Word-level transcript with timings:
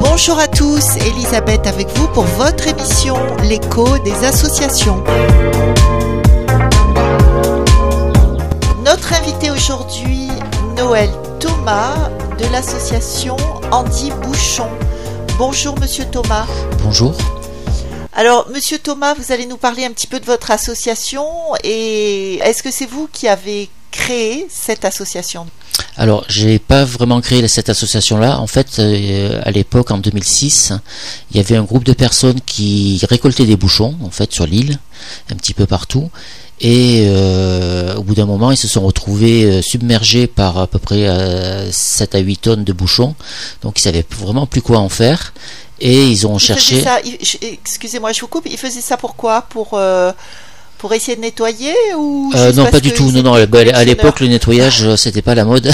Bonjour 0.00 0.38
à 0.38 0.48
tous, 0.48 0.96
Elisabeth 1.06 1.66
avec 1.66 1.88
vous 1.98 2.08
pour 2.08 2.24
votre 2.24 2.66
émission 2.66 3.16
L'écho 3.42 3.98
des 3.98 4.24
associations. 4.24 5.04
Notre 8.82 9.12
invité 9.12 9.50
aujourd'hui, 9.50 10.30
Noël 10.78 11.10
Thomas 11.38 12.08
de 12.38 12.50
l'association 12.50 13.36
Andy 13.70 14.10
Bouchon. 14.22 14.68
Bonjour 15.36 15.78
Monsieur 15.78 16.06
Thomas. 16.06 16.46
Bonjour. 16.82 17.14
Alors 18.18 18.48
Monsieur 18.48 18.78
Thomas, 18.78 19.12
vous 19.12 19.30
allez 19.30 19.44
nous 19.44 19.58
parler 19.58 19.84
un 19.84 19.90
petit 19.90 20.06
peu 20.06 20.18
de 20.18 20.24
votre 20.24 20.50
association 20.50 21.26
et 21.62 22.36
est-ce 22.36 22.62
que 22.62 22.70
c'est 22.70 22.86
vous 22.86 23.10
qui 23.12 23.28
avez 23.28 23.68
créé 23.90 24.46
cette 24.48 24.86
association? 24.86 25.46
Alors, 25.98 26.24
j'ai 26.28 26.58
pas 26.58 26.86
vraiment 26.86 27.20
créé 27.20 27.46
cette 27.46 27.68
association-là. 27.68 28.40
En 28.40 28.46
fait, 28.46 28.78
euh, 28.78 29.40
à 29.44 29.50
l'époque, 29.50 29.90
en 29.90 29.98
2006, 29.98 30.72
il 31.30 31.36
y 31.36 31.40
avait 31.40 31.56
un 31.56 31.62
groupe 31.62 31.84
de 31.84 31.92
personnes 31.92 32.40
qui 32.46 32.98
récoltaient 33.06 33.44
des 33.44 33.56
bouchons, 33.56 33.94
en 34.02 34.10
fait, 34.10 34.32
sur 34.32 34.46
l'île, 34.46 34.78
un 35.30 35.36
petit 35.36 35.52
peu 35.52 35.66
partout. 35.66 36.10
Et 36.62 37.04
euh, 37.06 37.96
au 37.96 38.02
bout 38.02 38.14
d'un 38.14 38.24
moment, 38.24 38.50
ils 38.50 38.56
se 38.56 38.68
sont 38.68 38.86
retrouvés 38.86 39.44
euh, 39.44 39.62
submergés 39.62 40.26
par 40.26 40.56
à 40.56 40.66
peu 40.66 40.78
près 40.78 41.06
7 41.70 42.14
à 42.14 42.18
8 42.18 42.36
tonnes 42.38 42.64
de 42.64 42.72
bouchons. 42.72 43.14
Donc, 43.60 43.78
ils 43.78 43.82
savaient 43.82 44.06
vraiment 44.10 44.46
plus 44.46 44.62
quoi 44.62 44.78
en 44.78 44.88
faire. 44.88 45.34
Et 45.80 46.06
ils 46.08 46.26
ont 46.26 46.38
cherché. 46.38 46.82
Excusez-moi, 47.42 48.12
je 48.12 48.20
vous 48.20 48.28
coupe. 48.28 48.46
Ils 48.50 48.58
faisaient 48.58 48.80
ça 48.80 48.96
pourquoi 48.96 49.42
Pour 49.42 49.78
pour 50.78 50.92
essayer 50.92 51.16
de 51.16 51.22
nettoyer 51.22 51.74
ou 51.96 52.30
euh, 52.34 52.52
Non, 52.52 52.66
pas 52.66 52.80
du 52.80 52.92
tout. 52.92 53.10
Non, 53.10 53.22
non. 53.22 53.34
À 53.34 53.84
l'époque, 53.84 54.20
le 54.20 54.28
nettoyage, 54.28 54.84
euh, 54.84 54.96
c'était 54.96 55.22
pas 55.22 55.34
la 55.34 55.44
mode. 55.44 55.70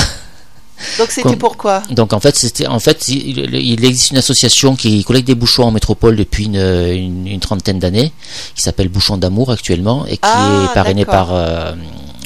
Donc 0.98 1.11
c'était 1.11 1.37
pourquoi 1.37 1.83
Donc 1.91 2.12
en 2.12 2.20
fait, 2.20 2.37
c'était 2.37 2.67
en 2.67 2.81
fait, 2.81 3.09
il, 3.09 3.84
existe 3.84 4.11
une 4.11 4.19
association 4.19 4.75
qui 4.77 5.05
collecte 5.05 5.27
des 5.27 5.34
bouchons 5.34 5.64
en 5.64 5.70
métropole 5.70 6.17
depuis 6.17 6.47
une, 6.47 7.41
trentaine 7.41 7.79
d'années, 7.79 8.12
qui 8.55 8.62
s'appelle 8.62 8.89
Bouchons 8.89 9.17
d'amour 9.17 9.51
actuellement 9.51 10.06
et 10.06 10.17
qui 10.17 10.20
ah, 10.23 10.69
est 10.70 10.75
parrainée 10.75 11.05
par 11.05 11.29
euh, 11.33 11.73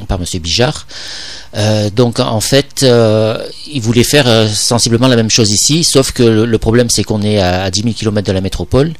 par 0.08 0.18
Monsieur 0.18 0.40
Bijard. 0.40 0.86
donc 1.94 2.20
en 2.20 2.40
fait, 2.40 2.84
il 3.66 3.80
voulait 3.80 4.04
faire 4.04 4.48
sensiblement 4.48 5.08
la 5.08 5.16
même 5.16 5.30
chose 5.30 5.50
ici, 5.50 5.84
sauf 5.84 6.12
que 6.12 6.22
le, 6.22 6.58
problème 6.58 6.90
c'est 6.90 7.04
qu'on 7.04 7.22
est 7.22 7.38
à, 7.38 7.70
10 7.70 7.82
000 7.82 7.94
km 7.94 8.26
de 8.26 8.32
la 8.32 8.40
métropole 8.40 8.92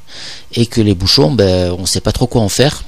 et 0.55 0.66
que 0.66 0.81
les 0.81 0.94
bouchons, 0.94 1.33
ben, 1.33 1.75
on 1.78 1.83
ne 1.83 1.86
sait 1.86 2.00
pas 2.00 2.12
trop 2.12 2.27
quoi 2.27 2.42
en 2.42 2.48
faire. 2.48 2.83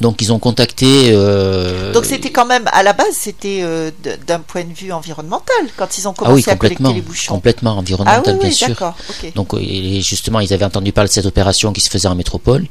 Donc 0.00 0.22
ils 0.22 0.32
ont 0.32 0.38
contacté. 0.38 1.10
Euh, 1.12 1.92
Donc 1.92 2.06
c'était 2.06 2.30
quand 2.30 2.46
même 2.46 2.64
à 2.72 2.82
la 2.82 2.92
base 2.92 3.12
c'était 3.12 3.60
euh, 3.62 3.90
d'un 4.26 4.40
point 4.40 4.64
de 4.64 4.72
vue 4.72 4.90
environnemental 4.90 5.54
quand 5.76 5.98
ils 5.98 6.08
ont 6.08 6.12
ah 6.12 6.24
commencé 6.24 6.50
à 6.50 6.56
collecter 6.56 6.92
les 6.92 7.02
bouchons. 7.02 7.34
Complètement 7.34 7.76
environnemental 7.76 8.22
ah, 8.26 8.30
oui, 8.32 8.38
bien 8.38 8.48
oui, 8.48 8.54
sûr. 8.54 8.94
Donc 9.34 9.54
justement 10.00 10.40
ils 10.40 10.52
avaient 10.52 10.64
entendu 10.64 10.92
parler 10.92 11.08
de 11.08 11.12
cette 11.12 11.26
opération 11.26 11.72
qui 11.72 11.80
se 11.82 11.90
faisait 11.90 12.08
en 12.08 12.14
métropole 12.14 12.66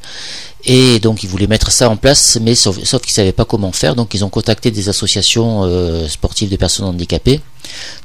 et 0.64 0.98
donc 0.98 1.22
ils 1.22 1.28
voulaient 1.28 1.46
mettre 1.46 1.70
ça 1.70 1.88
en 1.88 1.96
place 1.96 2.38
mais 2.40 2.54
sauf, 2.54 2.82
sauf 2.84 3.02
qu'ils 3.02 3.14
savaient 3.14 3.32
pas 3.32 3.44
comment 3.44 3.72
faire 3.72 3.94
donc 3.94 4.14
ils 4.14 4.24
ont 4.24 4.28
contacté 4.28 4.70
des 4.70 4.88
associations 4.88 5.62
euh, 5.64 6.08
sportives 6.08 6.50
de 6.50 6.56
personnes 6.56 6.86
handicapées 6.86 7.40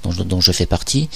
dont, 0.03 0.11
dont 0.23 0.41
je 0.41 0.51
fais 0.51 0.65
partie. 0.67 1.09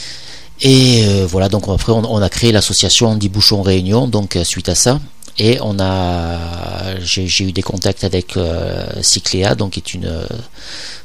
Et 0.63 1.03
voilà, 1.25 1.49
donc 1.49 1.63
après 1.67 1.91
on, 1.91 2.21
a 2.21 2.29
créé 2.29 2.51
l'association 2.51 3.07
Andy 3.07 3.29
Bouchon 3.29 3.63
Réunion, 3.63 4.07
donc 4.07 4.37
suite 4.43 4.69
à 4.69 4.75
ça. 4.75 4.99
Et 5.37 5.59
on 5.61 5.79
a, 5.79 6.99
j'ai 6.99 7.43
eu 7.43 7.51
des 7.51 7.61
contacts 7.61 8.03
avec 8.03 8.37
euh, 8.37 8.85
Cycléa, 9.01 9.55
donc 9.55 9.71
qui 9.71 9.79
est 9.79 9.93
une 9.93 10.05
euh, 10.05 10.25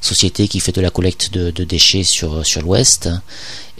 société 0.00 0.48
qui 0.48 0.60
fait 0.60 0.72
de 0.72 0.80
la 0.80 0.90
collecte 0.90 1.32
de, 1.32 1.64
déchets 1.64 2.02
sur 2.02 2.44
sur 2.44 2.62
l'Ouest. 2.62 3.08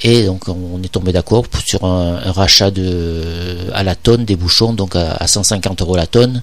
Et 0.02 0.24
donc 0.24 0.48
on 0.48 0.82
est 0.82 0.92
tombé 0.92 1.12
d'accord 1.12 1.44
sur 1.64 1.84
un, 1.84 2.32
rachat 2.32 2.70
de 2.70 3.70
à 3.72 3.82
la 3.82 3.94
tonne 3.94 4.24
des 4.24 4.36
bouchons, 4.36 4.72
donc 4.72 4.94
à, 4.94 5.26
150 5.26 5.82
euros 5.82 5.96
la 5.96 6.06
tonne. 6.06 6.42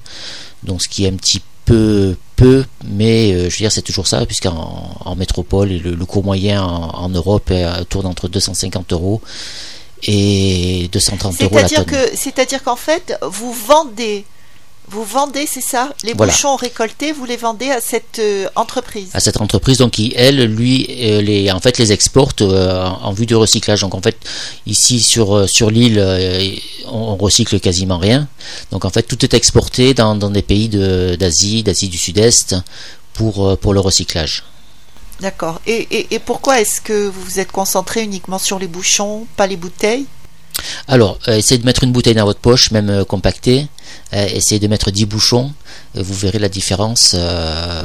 Donc 0.64 0.82
ce 0.82 0.90
qui 0.90 1.06
est 1.06 1.10
un 1.10 1.16
petit 1.16 1.42
peu 1.66 2.16
peu, 2.36 2.66
mais 2.86 3.32
euh, 3.32 3.50
je 3.50 3.56
veux 3.56 3.60
dire 3.60 3.72
c'est 3.72 3.82
toujours 3.82 4.08
ça, 4.08 4.26
puisqu'en 4.26 4.98
en 5.06 5.16
métropole 5.16 5.70
le, 5.70 5.96
le 5.96 6.06
coût 6.06 6.22
moyen 6.22 6.62
en, 6.64 6.90
en 6.90 7.10
Europe 7.10 7.52
tourne 7.90 8.06
entre 8.06 8.28
250 8.28 8.92
euros 8.92 9.22
et 10.06 10.90
230 10.92 11.42
euros 11.42 11.56
la 11.56 11.70
tonne. 11.70 11.86
C'est-à-dire 12.16 12.64
qu'en 12.64 12.76
fait, 12.76 13.18
vous 13.22 13.54
vendez, 13.54 14.26
vous 14.90 15.04
vendez, 15.04 15.48
c'est 15.48 15.62
ça, 15.62 15.94
les 16.04 16.14
bouchons 16.14 16.56
récoltés, 16.56 17.14
vous 17.14 17.26
les 17.26 17.38
vendez 17.38 17.70
à 17.70 17.80
cette 17.80 18.20
euh, 18.20 18.48
entreprise. 18.56 19.10
À 19.14 19.20
cette 19.20 19.40
entreprise, 19.40 19.78
donc 19.78 19.92
qui 19.92 20.14
elle, 20.16 20.44
lui, 20.44 20.88
euh, 20.90 21.22
les, 21.22 21.52
en 21.52 21.60
fait, 21.60 21.78
les 21.78 21.92
exporte 21.94 22.42
euh, 22.42 22.86
en 22.86 23.14
vue 23.14 23.26
du 23.26 23.36
recyclage. 23.36 23.82
Donc 23.82 23.96
en 23.96 24.02
fait, 24.02 24.18
ici 24.66 25.02
sur 25.02 25.50
sur 25.50 25.72
l'île, 25.72 26.04
on, 26.88 27.16
recycle 27.16 27.60
quasiment 27.60 27.98
rien. 27.98 28.28
Donc 28.72 28.84
en 28.86 28.90
fait, 28.90 29.04
tout 29.04 29.24
est 29.24 29.34
exporté 29.34 29.94
dans, 29.94 30.16
dans 30.16 30.30
des 30.30 30.42
pays 30.42 30.68
d'Asie, 30.70 31.64
d'Asie 31.64 31.88
du 31.88 31.98
Sud-Est 31.98 32.56
pour 33.14 33.58
pour 33.58 33.74
le 33.74 33.80
recyclage. 33.80 34.44
D'accord. 35.20 35.62
Et, 35.68 36.20
pourquoi 36.26 36.60
est-ce 36.60 36.82
que 36.82 37.08
vous 37.08 37.22
vous 37.22 37.40
êtes 37.40 37.52
concentré 37.52 38.04
uniquement 38.04 38.40
sur 38.40 38.60
les 38.60 38.68
bouchons, 38.68 39.26
pas 39.38 39.48
les 39.48 39.58
bouteilles? 39.58 40.06
Alors, 40.88 41.18
euh, 41.28 41.38
essayez 41.38 41.60
de 41.60 41.66
mettre 41.66 41.84
une 41.84 41.92
bouteille 41.92 42.14
dans 42.14 42.26
votre 42.26 42.40
poche, 42.40 42.72
même 42.72 42.90
euh, 42.90 43.04
compactée. 43.04 43.68
Euh, 44.14 44.28
essayez 44.34 44.60
de 44.60 44.68
mettre 44.68 44.92
10 44.92 45.06
bouchons, 45.06 45.54
vous 45.96 46.14
verrez 46.14 46.40
la 46.40 46.50
différence. 46.50 47.16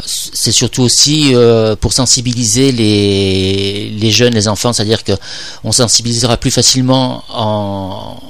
c'est 0.05 0.53
surtout 0.53 0.83
aussi 0.83 1.34
pour 1.81 1.93
sensibiliser 1.93 2.72
les, 2.72 4.11
jeunes, 4.11 4.34
les 4.34 4.49
enfants, 4.49 4.72
c'est-à-dire 4.72 5.03
qu'on 5.05 5.72
sensibilisera 5.72 6.37
plus 6.37 6.50
facilement 6.50 7.25
en, 7.28 8.21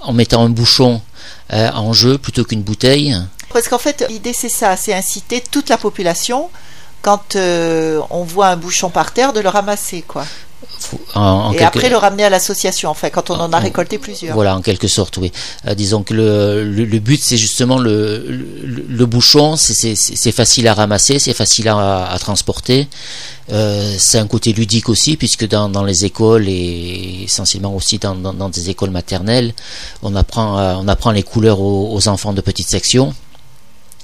en 0.00 0.12
mettant 0.12 0.44
un 0.44 0.50
bouchon 0.50 1.00
en 1.50 1.92
jeu 1.92 2.18
plutôt 2.18 2.44
qu'une 2.44 2.62
bouteille. 2.62 3.16
Parce 3.52 3.68
qu'en 3.68 3.78
fait, 3.78 4.04
l'idée 4.08 4.32
c'est 4.32 4.48
ça, 4.48 4.76
c'est 4.76 4.94
inciter 4.94 5.42
toute 5.50 5.68
la 5.68 5.78
population 5.78 6.48
quand 7.02 7.36
euh, 7.36 8.00
on 8.10 8.22
voit 8.22 8.46
un 8.48 8.56
bouchon 8.56 8.88
par 8.88 9.12
terre, 9.12 9.32
de 9.32 9.40
le 9.40 9.48
ramasser, 9.48 10.02
quoi. 10.06 10.24
et 11.54 11.62
après 11.62 11.90
le 11.90 11.96
ramener 11.96 12.24
à 12.24 12.30
l'association, 12.30 12.90
enfin, 12.90 13.10
quand 13.10 13.30
on 13.30 13.34
en 13.34 13.52
a 13.52 13.58
récolté 13.58 13.98
plusieurs. 13.98 14.34
Voilà, 14.34 14.56
en 14.56 14.62
quelque 14.62 14.86
sorte, 14.86 15.16
oui. 15.16 15.32
Euh, 15.66 15.74
disons 15.74 16.04
que 16.04 16.14
le, 16.14 16.64
le, 16.64 16.98
but, 17.00 17.20
c'est 17.22 17.36
justement 17.36 17.78
le, 17.78 18.24
le, 18.88 19.06
bouchon, 19.06 19.56
c'est 19.56 20.32
facile 20.32 20.68
à 20.68 20.74
ramasser, 20.74 21.18
c'est 21.18 21.34
facile 21.34 21.68
à, 21.68 22.06
à 22.06 22.18
transporter. 22.20 22.88
Euh, 23.50 23.96
c'est 23.98 24.18
un 24.18 24.28
côté 24.28 24.52
ludique 24.52 24.88
aussi, 24.88 25.16
puisque 25.16 25.46
dans, 25.48 25.68
dans, 25.68 25.82
les 25.82 26.04
écoles 26.04 26.48
et 26.48 27.24
essentiellement 27.24 27.74
aussi 27.74 27.98
dans, 27.98 28.14
dans, 28.14 28.48
des 28.48 28.70
écoles 28.70 28.90
maternelles, 28.90 29.54
on 30.02 30.14
apprend, 30.14 30.78
on 30.78 30.86
apprend 30.86 31.10
les 31.10 31.24
couleurs 31.24 31.60
aux, 31.60 31.92
aux 31.92 32.06
enfants 32.06 32.32
de 32.32 32.40
petite 32.40 32.68
section 32.68 33.12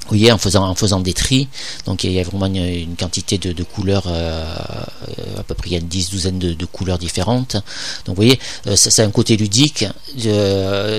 voyez, 0.08 0.32
en 0.32 0.38
faisant, 0.38 0.66
en 0.66 0.74
faisant 0.74 1.00
des 1.00 1.12
tris. 1.12 1.48
Donc 1.86 2.04
il 2.04 2.12
y 2.12 2.20
a 2.20 2.22
vraiment 2.22 2.46
une, 2.46 2.96
quantité 2.96 3.38
de, 3.38 3.62
couleurs, 3.62 4.04
euh, 4.06 4.44
à 5.38 5.42
peu 5.42 5.54
près 5.54 5.69
il 5.70 5.72
y 5.72 5.76
a 5.76 5.78
une 5.78 5.88
dix, 5.88 6.10
douzaine 6.10 6.38
de, 6.38 6.64
couleurs 6.66 6.98
différentes. 6.98 7.54
Donc 8.04 8.16
vous 8.16 8.22
voyez, 8.22 8.38
euh, 8.66 8.76
c'est 8.76 9.02
un 9.02 9.10
côté 9.10 9.36
ludique 9.36 9.84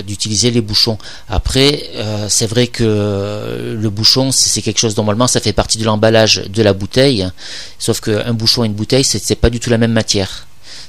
d'utiliser 0.06 0.50
les 0.50 0.60
bouchons. 0.60 0.98
Après, 1.28 1.90
euh, 1.94 2.26
c'est 2.28 2.46
vrai 2.46 2.66
que 2.66 3.76
le 3.80 3.90
bouchon, 3.90 4.30
c'est 4.32 4.62
quelque 4.62 4.78
chose 4.78 4.96
normalement, 4.96 5.26
ça 5.26 5.40
fait 5.40 5.52
partie 5.52 5.78
de 5.78 5.84
l'emballage 5.84 6.44
de 6.48 6.62
la 6.62 6.72
bouteille. 6.72 7.28
Sauf 7.78 8.00
qu'un 8.00 8.32
bouchon 8.32 8.64
et 8.64 8.66
une 8.66 8.74
bouteille, 8.74 9.04
c'est 9.04 9.34
pas 9.34 9.50
du 9.50 9.60
tout 9.60 9.70
la 9.70 9.78
même 9.78 9.92
matière. 9.92 10.46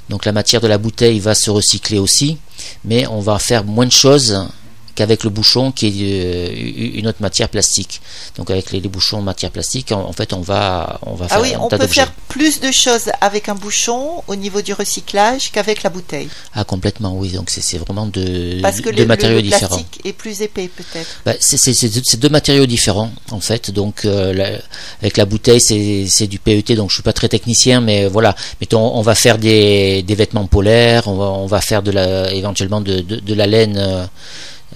Donc 0.08 0.24
la 0.24 0.32
matière 0.32 0.60
de 0.60 0.66
la 0.66 0.78
bouteille 0.78 1.20
va 1.20 1.34
se 1.34 1.50
recycler 1.50 1.98
aussi, 1.98 2.36
mais 2.84 3.06
on 3.06 3.20
va 3.20 3.38
faire 3.38 3.64
moins 3.64 3.86
de 3.86 3.92
choses 3.92 4.46
qu'avec 4.94 5.24
le 5.24 5.30
bouchon 5.30 5.72
qui 5.72 5.86
est 5.86 6.24
euh, 6.24 6.98
une 6.98 7.06
autre 7.06 7.20
matière 7.20 7.48
plastique. 7.48 8.00
Donc 8.36 8.50
avec 8.50 8.72
les, 8.72 8.80
bouchons 8.80 9.20
de 9.20 9.24
matière 9.24 9.50
plastique, 9.50 9.92
en, 9.92 10.12
fait, 10.12 10.32
on 10.32 10.40
va, 10.40 11.00
on 11.02 11.14
va 11.14 11.26
ah 11.30 11.40
oui, 11.40 11.54
on 11.58 11.68
peut 11.68 11.86
faire 11.86 12.12
plus 12.28 12.60
de 12.60 12.70
choses 12.70 13.10
avec 13.20 13.48
un 13.48 13.54
bouchon 13.54 14.22
au 14.26 14.36
niveau 14.36 14.62
du 14.62 14.72
recyclage 14.72 15.50
qu'avec 15.50 15.82
la 15.82 15.90
bouteille. 15.90 16.28
Ah 16.54 16.64
complètement, 16.64 17.14
oui. 17.16 17.30
Donc 17.30 17.50
c'est 17.50 17.78
vraiment 17.78 18.06
de, 18.06 18.60
Parce 18.60 18.80
que 18.80 18.90
deux 18.90 19.06
matériaux 19.06 19.36
le 19.36 19.42
différents. 19.42 19.76
plastique 19.76 20.00
est 20.04 20.12
plus 20.12 20.42
épais 20.42 20.68
peut-être. 20.68 21.08
Bah, 21.24 21.34
c'est 21.40 22.16
deux 22.18 22.28
matériaux 22.28 22.66
différents 22.66 23.10
en 23.30 23.40
fait. 23.40 23.70
Donc 23.70 24.04
euh, 24.04 24.58
avec 25.00 25.16
la 25.16 25.24
bouteille, 25.24 25.60
c'est 25.60 26.26
du 26.26 26.38
PET. 26.38 26.74
Donc 26.74 26.90
je 26.90 26.96
suis 26.96 27.02
pas 27.02 27.12
très 27.12 27.28
technicien, 27.28 27.80
mais 27.80 28.06
voilà. 28.06 28.34
Mettons, 28.60 28.94
on 28.94 29.02
va 29.02 29.14
faire 29.14 29.38
des, 29.38 30.02
des 30.02 30.14
vêtements 30.14 30.46
polaires, 30.46 31.08
on 31.08 31.16
va, 31.16 31.24
on 31.26 31.46
va 31.46 31.60
faire 31.60 31.82
de 31.82 31.90
la, 31.90 32.32
éventuellement 32.32 32.80
de, 32.80 33.00
de, 33.00 33.34
la 33.34 33.46
laine. 33.46 33.76
Euh, 33.76 34.06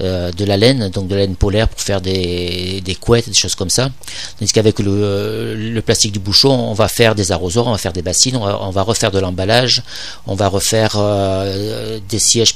euh, 0.03 0.31
de 0.31 0.45
la 0.45 0.59
laine, 0.59 0.91
donc 0.91 1.09
de 1.09 1.15
la 1.15 1.23
laine 1.23 1.37
polaire 1.37 1.69
pour 1.69 1.81
faire 1.81 2.03
des, 2.03 2.83
couettes, 3.01 3.29
des 3.29 3.35
choses 3.35 3.55
comme 3.55 3.71
ça. 3.71 3.91
Tandis 4.39 4.53
qu'avec 4.53 4.79
le, 4.79 5.55
le, 5.55 5.83
plastique 5.83 6.13
du 6.13 6.19
bouchon, 6.19 6.51
on 6.51 6.75
va 6.75 6.89
faire 6.89 7.15
des 7.15 7.33
arrosoirs, 7.33 7.67
on 7.67 7.73
va 7.73 7.79
faire 7.79 7.95
des 7.95 8.03
bassines, 8.03 8.37
on 8.37 8.71
va, 8.71 8.83
refaire 8.83 9.11
de 9.11 9.19
l'emballage, 9.19 9.83
on 10.27 10.35
va 10.35 10.49
refaire 10.49 10.97
euh, 10.97 11.99
des 12.11 12.19
sièges 12.19 12.55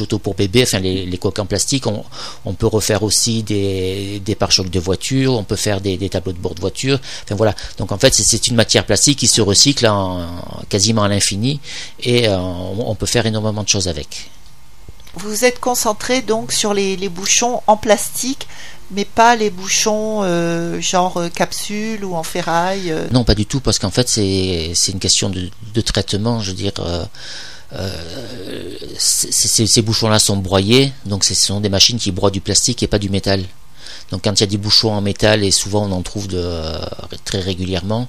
auto 0.00 0.18
pour 0.18 0.34
bébé, 0.34 0.64
enfin 0.64 0.80
les, 0.80 1.06
les 1.06 1.18
coques 1.18 1.38
en 1.38 1.46
plastique. 1.46 1.84
On, 1.86 2.54
peut 2.54 2.66
refaire 2.66 3.04
aussi 3.04 3.44
des, 3.44 4.20
des 4.24 4.34
pare-chocs 4.34 4.70
de 4.70 4.80
voiture, 4.80 5.34
on 5.34 5.44
peut 5.44 5.54
faire 5.54 5.80
des, 5.80 5.96
tableaux 6.08 6.32
de 6.32 6.38
bord 6.38 6.56
de 6.56 6.60
voiture. 6.60 6.98
Enfin 7.22 7.36
voilà. 7.36 7.54
Donc 7.78 7.92
en 7.92 7.98
fait, 7.98 8.12
c'est 8.14 8.48
une 8.48 8.56
matière 8.56 8.84
plastique 8.84 9.20
qui 9.20 9.28
se 9.28 9.40
recycle 9.40 9.86
en, 9.86 10.26
quasiment 10.68 11.04
à 11.04 11.08
l'infini 11.08 11.60
et 12.02 12.28
on 12.28 12.96
peut 12.96 13.06
faire 13.06 13.26
énormément 13.26 13.62
de 13.62 13.68
choses 13.68 13.86
avec. 13.86 14.28
Vous 15.16 15.44
êtes 15.44 15.60
concentré 15.60 16.22
donc 16.22 16.52
sur 16.52 16.74
les, 16.74 16.96
bouchons 17.08 17.60
en 17.66 17.76
plastique 17.76 18.48
mais 18.90 19.06
pas 19.06 19.34
les 19.34 19.50
bouchons 19.50 20.20
euh, 20.22 20.78
genre 20.80 21.16
euh, 21.16 21.28
capsule 21.28 22.04
ou 22.04 22.14
en 22.14 22.22
ferraille 22.22 22.92
euh. 22.92 23.06
Non, 23.12 23.24
pas 23.24 23.34
du 23.34 23.46
tout, 23.46 23.60
parce 23.60 23.78
qu'en 23.78 23.90
fait, 23.90 24.08
c'est 24.08 24.92
une 24.92 24.98
question 24.98 25.30
de, 25.30 25.48
de, 25.74 25.80
traitement, 25.80 26.40
je 26.40 26.50
veux 26.50 26.56
dire. 26.56 26.72
ces 28.98 29.82
bouchons-là 29.82 30.18
sont 30.18 30.36
broyés, 30.36 30.92
donc 31.06 31.24
ce 31.24 31.34
sont 31.34 31.60
des 31.60 31.70
machines 31.70 31.98
qui 31.98 32.12
broient 32.12 32.30
du 32.30 32.42
plastique 32.42 32.82
et 32.82 32.86
pas 32.86 32.98
du 32.98 33.08
métal. 33.08 33.44
Donc 34.10 34.24
quand 34.24 34.38
il 34.38 34.40
y 34.40 34.44
a 34.44 34.46
des 34.46 34.58
bouchons 34.58 34.92
en 34.92 35.00
métal, 35.00 35.44
et 35.44 35.50
souvent 35.50 35.86
on 35.86 35.92
en 35.92 36.02
trouve 36.02 36.28
de, 36.28 36.42
très 37.24 37.40
régulièrement, 37.40 38.08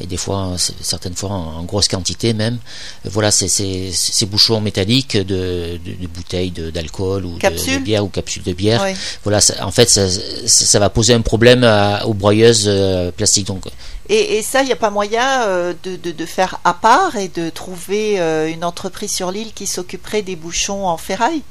et 0.00 0.06
des 0.06 0.16
fois, 0.16 0.54
certaines 0.80 1.14
fois 1.14 1.30
en, 1.30 1.62
grosse 1.62 1.88
quantité 1.88 2.32
même, 2.32 2.58
voilà, 3.04 3.30
c'est 3.30 3.48
ces 3.48 4.26
bouchons 4.26 4.60
métalliques 4.60 5.16
de, 5.16 5.78
de, 5.84 6.06
bouteilles 6.06 6.50
d'alcool 6.50 7.24
ou 7.24 7.38
de, 7.38 7.78
bière 7.78 8.04
ou 8.04 8.08
capsules 8.08 8.42
de 8.42 8.52
bière. 8.52 8.84
Voilà, 9.22 9.40
en 9.60 9.70
fait, 9.70 9.90
ça, 9.90 10.08
ça, 10.46 10.78
va 10.78 10.90
poser 10.90 11.14
un 11.14 11.20
problème 11.20 11.64
aux 12.04 12.14
broyeuses 12.14 12.64
euh, 12.66 13.10
plastiques. 13.10 13.46
Donc, 13.46 13.64
et, 14.08 14.36
et, 14.36 14.42
ça, 14.42 14.62
il 14.62 14.66
n'y 14.66 14.72
a 14.72 14.76
pas 14.76 14.90
moyen 14.90 15.42
euh, 15.44 15.72
de, 15.82 15.96
de, 15.96 16.12
de, 16.12 16.26
faire 16.26 16.60
à 16.64 16.74
part 16.74 17.16
et 17.16 17.28
de 17.28 17.48
trouver 17.48 18.20
euh, 18.20 18.50
une 18.50 18.64
entreprise 18.64 19.12
sur 19.12 19.30
l'île 19.30 19.52
qui 19.54 19.66
s'occuperait 19.66 20.22
des 20.22 20.36
bouchons 20.36 20.86
en 20.86 20.98
ferraille? 20.98 21.42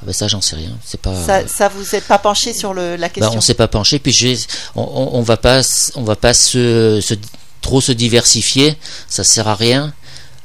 Ah 0.00 0.06
ben 0.06 0.12
ça, 0.12 0.28
j'en 0.28 0.40
sais 0.40 0.56
rien. 0.56 0.70
C'est 0.84 1.00
pas. 1.00 1.14
Ça, 1.14 1.46
ça 1.46 1.68
vous 1.68 1.94
êtes 1.94 2.06
pas 2.06 2.18
penché 2.18 2.54
sur 2.54 2.72
le, 2.72 2.96
la 2.96 3.08
question. 3.10 3.30
Ben, 3.32 3.38
on 3.38 3.40
s'est 3.42 3.54
pas 3.54 3.68
penché. 3.68 3.98
Puis 3.98 4.12
j'ai, 4.12 4.38
on, 4.74 5.10
on, 5.12 5.22
va 5.22 5.36
pas, 5.36 5.60
on 5.94 6.02
va 6.02 6.16
pas 6.16 6.32
se, 6.32 7.00
se, 7.02 7.14
trop 7.60 7.80
se 7.80 7.92
diversifier. 7.92 8.76
Ça 9.08 9.24
sert 9.24 9.48
à 9.48 9.54
rien. 9.54 9.92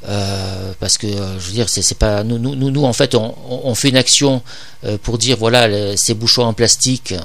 Euh, 0.08 0.74
parce 0.80 0.98
que 0.98 1.08
je 1.08 1.48
veux 1.48 1.54
dire, 1.54 1.70
c'est 1.70 1.98
pas 1.98 2.24
nous, 2.24 2.38
nous, 2.38 2.56
nous, 2.56 2.84
en 2.84 2.94
fait, 2.94 3.16
on, 3.16 3.34
on 3.50 3.74
fait 3.76 3.90
une 3.90 3.98
action 3.98 4.44
euh, 4.84 4.98
pour 5.02 5.18
dire 5.18 5.38
voilà, 5.38 5.96
ces 5.98 6.14
bouchons 6.14 6.44
en 6.44 6.54
plastique 6.54 7.16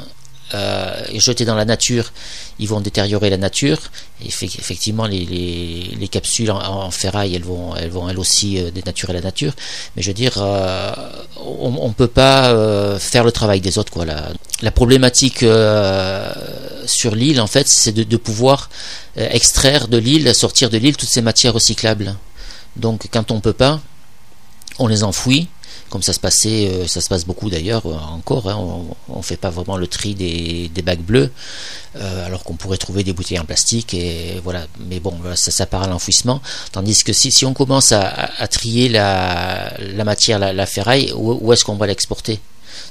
euh, 0.55 1.05
jetés 1.15 1.45
dans 1.45 1.55
la 1.55 1.65
nature, 1.65 2.13
ils 2.59 2.69
vont 2.69 2.81
détériorer 2.81 3.31
la 3.31 3.37
nature. 3.37 3.79
Effectivement, 4.25 5.07
les, 5.07 5.25
les, 5.25 5.97
les 5.99 6.09
capsules 6.09 6.51
en, 6.51 6.91
ferraille, 6.91 7.35
elles 7.35 7.45
vont, 7.45 7.75
elles 7.77 8.19
aussi 8.19 8.59
euh, 8.59 8.71
dénaturer 8.71 9.13
la 9.13 9.21
nature. 9.21 9.53
Mais 9.97 10.03
je 10.03 10.09
veux 10.09 10.15
dire, 10.15 10.35
euh, 10.39 10.93
on 11.37 11.89
ne 11.89 11.93
peut 11.93 12.09
pas 12.09 12.51
euh, 12.51 12.99
faire 12.99 13.25
le 13.25 13.33
travail 13.33 13.61
des 13.61 13.79
autres. 13.79 14.05
La, 14.63 14.71
problématique 14.71 15.43
euh, 15.43 16.33
sur 16.87 17.15
l'île, 17.15 17.41
en 17.41 17.47
fait, 17.47 17.69
c'est 17.69 17.93
de, 17.93 18.03
de, 18.03 18.17
pouvoir 18.17 18.71
extraire 19.17 19.89
de 19.89 19.99
l'île, 19.99 20.35
sortir 20.35 20.71
de 20.71 20.79
l'île 20.79 20.97
toutes 20.97 21.09
ces 21.09 21.23
matières 21.23 21.55
recyclables. 21.55 22.17
Donc, 22.77 23.09
quand 23.11 23.31
on 23.31 23.41
peut 23.41 23.53
pas, 23.53 23.81
on 24.79 24.87
les 24.87 25.03
enfouit 25.03 25.49
comme 25.91 26.03
ça 26.03 26.13
se 26.13 26.21
passait, 26.21 26.69
euh, 26.69 26.87
ça 26.87 27.01
se 27.01 27.09
passe 27.09 27.27
beaucoup 27.27 27.51
d'ailleurs 27.51 27.85
euh, 27.85 27.95
encore. 27.95 28.49
Hein, 28.49 28.57
on 29.09 29.19
ne 29.19 29.23
fait 29.23 29.37
pas 29.37 29.51
vraiment 29.51 29.77
le 29.77 29.87
tri 29.89 30.15
des, 30.15 30.71
bacs 30.83 31.01
bleus, 31.01 31.31
euh, 31.97 32.27
alors 32.27 32.45
qu'on 32.45 32.55
pourrait 32.55 32.79
trouver 32.79 33.03
des 33.05 33.13
bouteilles 33.13 33.41
en 33.41 33.45
plastique 33.45 33.93
et 33.93 34.41
voilà. 34.43 34.67
Mais 34.89 35.01
bon, 35.01 35.15
ça, 35.35 35.51
ça 35.51 35.67
part 35.67 35.83
à 35.83 35.89
l'enfouissement. 35.89 36.41
Tandis 36.73 37.03
que 37.05 37.13
si, 37.13 37.33
si 37.33 37.45
on 37.45 37.53
commence 37.53 37.93
à, 37.93 38.47
trier 38.49 38.89
la, 38.89 39.73
matière, 40.05 40.39
la, 40.39 40.67
ferraille, 40.67 41.13
où, 41.15 41.53
est-ce 41.53 41.65
qu'on 41.65 41.77
va 41.77 41.87
l'exporter? 41.87 42.41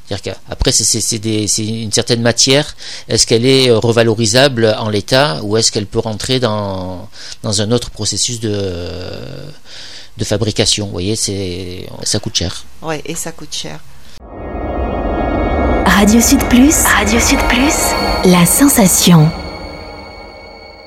C'est-à-dire 0.08 0.34
qu'après, 0.50 0.72
c'est 0.72 1.66
une 1.66 1.92
certaine 1.92 2.22
matière. 2.22 2.76
Est-ce 3.08 3.26
qu'elle 3.26 3.46
est 3.46 3.72
revalorisable 3.72 4.76
en 4.78 4.90
l'état 4.90 5.40
ou 5.44 5.56
est-ce 5.56 5.72
qu'elle 5.72 5.86
peut 5.86 6.00
rentrer 6.00 6.40
dans, 6.40 7.08
dans 7.44 7.62
un 7.62 7.72
autre 7.72 7.92
processus 7.92 8.40
de, 8.40 8.52
de 10.20 10.26
fabrication. 10.26 10.86
Vous 10.86 10.92
voyez, 10.92 11.16
c'est 11.16 11.88
ça 12.04 12.20
coûte 12.20 12.36
cher. 12.36 12.66
Oui, 12.82 13.02
et 13.06 13.16
ça 13.16 13.32
coûte 13.32 13.54
cher. 13.54 13.80
Radio 15.86 16.22
Sud 16.22 16.44
Plus, 16.50 16.76
Radio 16.86 17.20
Sud 17.20 17.40
Plus, 17.48 17.76
la 18.26 18.46
sensation. 18.46 19.32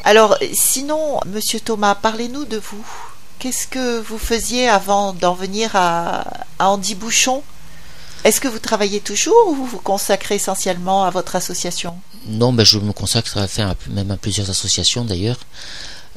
Alors, 0.04 0.36
sinon, 0.52 1.20
Monsieur 1.26 1.60
Thomas, 1.60 1.94
parlez-nous 1.94 2.44
de 2.44 2.58
vous. 2.58 2.84
Qu'est-ce 3.38 3.66
que 3.66 4.00
vous 4.00 4.18
faisiez 4.18 4.68
avant 4.68 5.12
d'en 5.12 5.34
venir 5.34 5.70
à, 5.74 6.24
Andy 6.58 6.94
Bouchon? 6.94 7.42
Est-ce 8.24 8.40
que 8.40 8.48
vous 8.48 8.58
travaillez 8.58 9.00
toujours 9.00 9.48
ou 9.48 9.54
vous 9.54 9.66
vous 9.66 9.80
consacrez 9.80 10.36
essentiellement 10.36 11.04
à 11.04 11.10
votre 11.10 11.34
association? 11.36 11.96
Non, 12.26 12.52
ben 12.52 12.64
je 12.64 12.78
me 12.78 12.92
consacre 12.92 13.36
à 13.38 13.48
faire 13.48 13.74
même 13.90 14.12
à 14.12 14.16
plusieurs 14.16 14.48
associations 14.48 15.04
d'ailleurs. 15.04 15.38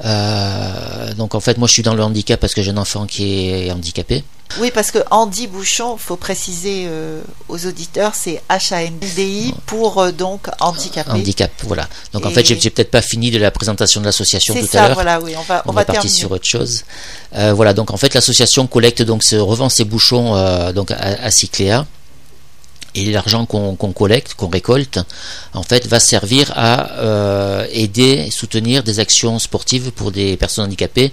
Euh, 0.03 1.13
donc 1.13 1.35
en 1.35 1.39
fait, 1.39 1.57
moi 1.57 1.67
je 1.67 1.73
suis 1.73 1.83
dans 1.83 1.93
le 1.95 2.03
handicap 2.03 2.39
parce 2.39 2.53
que 2.53 2.61
j'ai 2.61 2.71
un 2.71 2.77
enfant 2.77 3.05
qui 3.05 3.49
est 3.49 3.71
handicapé. 3.71 4.23
Oui, 4.59 4.69
parce 4.71 4.91
que 4.91 4.99
Andy 5.09 5.47
Bouchon, 5.47 5.97
faut 5.97 6.17
préciser 6.17 6.85
euh, 6.87 7.21
aux 7.49 7.65
auditeurs, 7.65 8.13
c'est 8.13 8.43
H-A-N-D-I 8.49 9.55
pour 9.65 9.99
euh, 9.99 10.11
donc 10.11 10.47
handicapé. 10.59 11.11
Handicap, 11.11 11.51
voilà. 11.63 11.87
Donc 12.13 12.25
en 12.25 12.29
fait, 12.29 12.45
j'ai 12.45 12.69
peut-être 12.69 12.91
pas 12.91 13.01
fini 13.01 13.31
de 13.31 13.39
la 13.39 13.51
présentation 13.51 14.01
de 14.01 14.05
l'association 14.05 14.53
tout 14.53 14.77
à 14.77 14.87
l'heure. 14.87 14.93
Voilà, 14.93 15.19
oui, 15.19 15.33
on 15.37 15.41
va, 15.41 15.63
on, 15.65 15.71
on 15.71 15.73
va, 15.73 15.83
partir 15.85 16.09
sur 16.09 16.31
autre 16.31 16.45
chose. 16.45 16.83
voilà, 17.31 17.73
donc 17.73 17.91
en 17.91 17.97
fait, 17.97 18.13
l'association 18.13 18.67
collecte 18.67 19.01
donc 19.01 19.23
se 19.23 19.35
revend 19.35 19.69
ses 19.69 19.83
bouchons 19.83 20.33
donc 20.73 20.91
à, 20.91 20.97
à 20.97 21.31
Cycléa 21.31 21.85
et 22.95 23.11
l'argent 23.11 23.45
qu'on 23.45 23.75
collecte, 23.75 24.33
qu'on 24.35 24.47
récolte, 24.47 24.99
en 25.53 25.63
fait, 25.63 25.85
va 25.87 25.99
servir 25.99 26.51
à 26.55 26.93
euh, 26.99 27.67
aider, 27.71 28.29
soutenir 28.31 28.83
des 28.83 28.99
actions 28.99 29.37
sportives 29.37 29.91
pour 29.91 30.11
des 30.11 30.37
personnes 30.37 30.65
handicapées. 30.65 31.11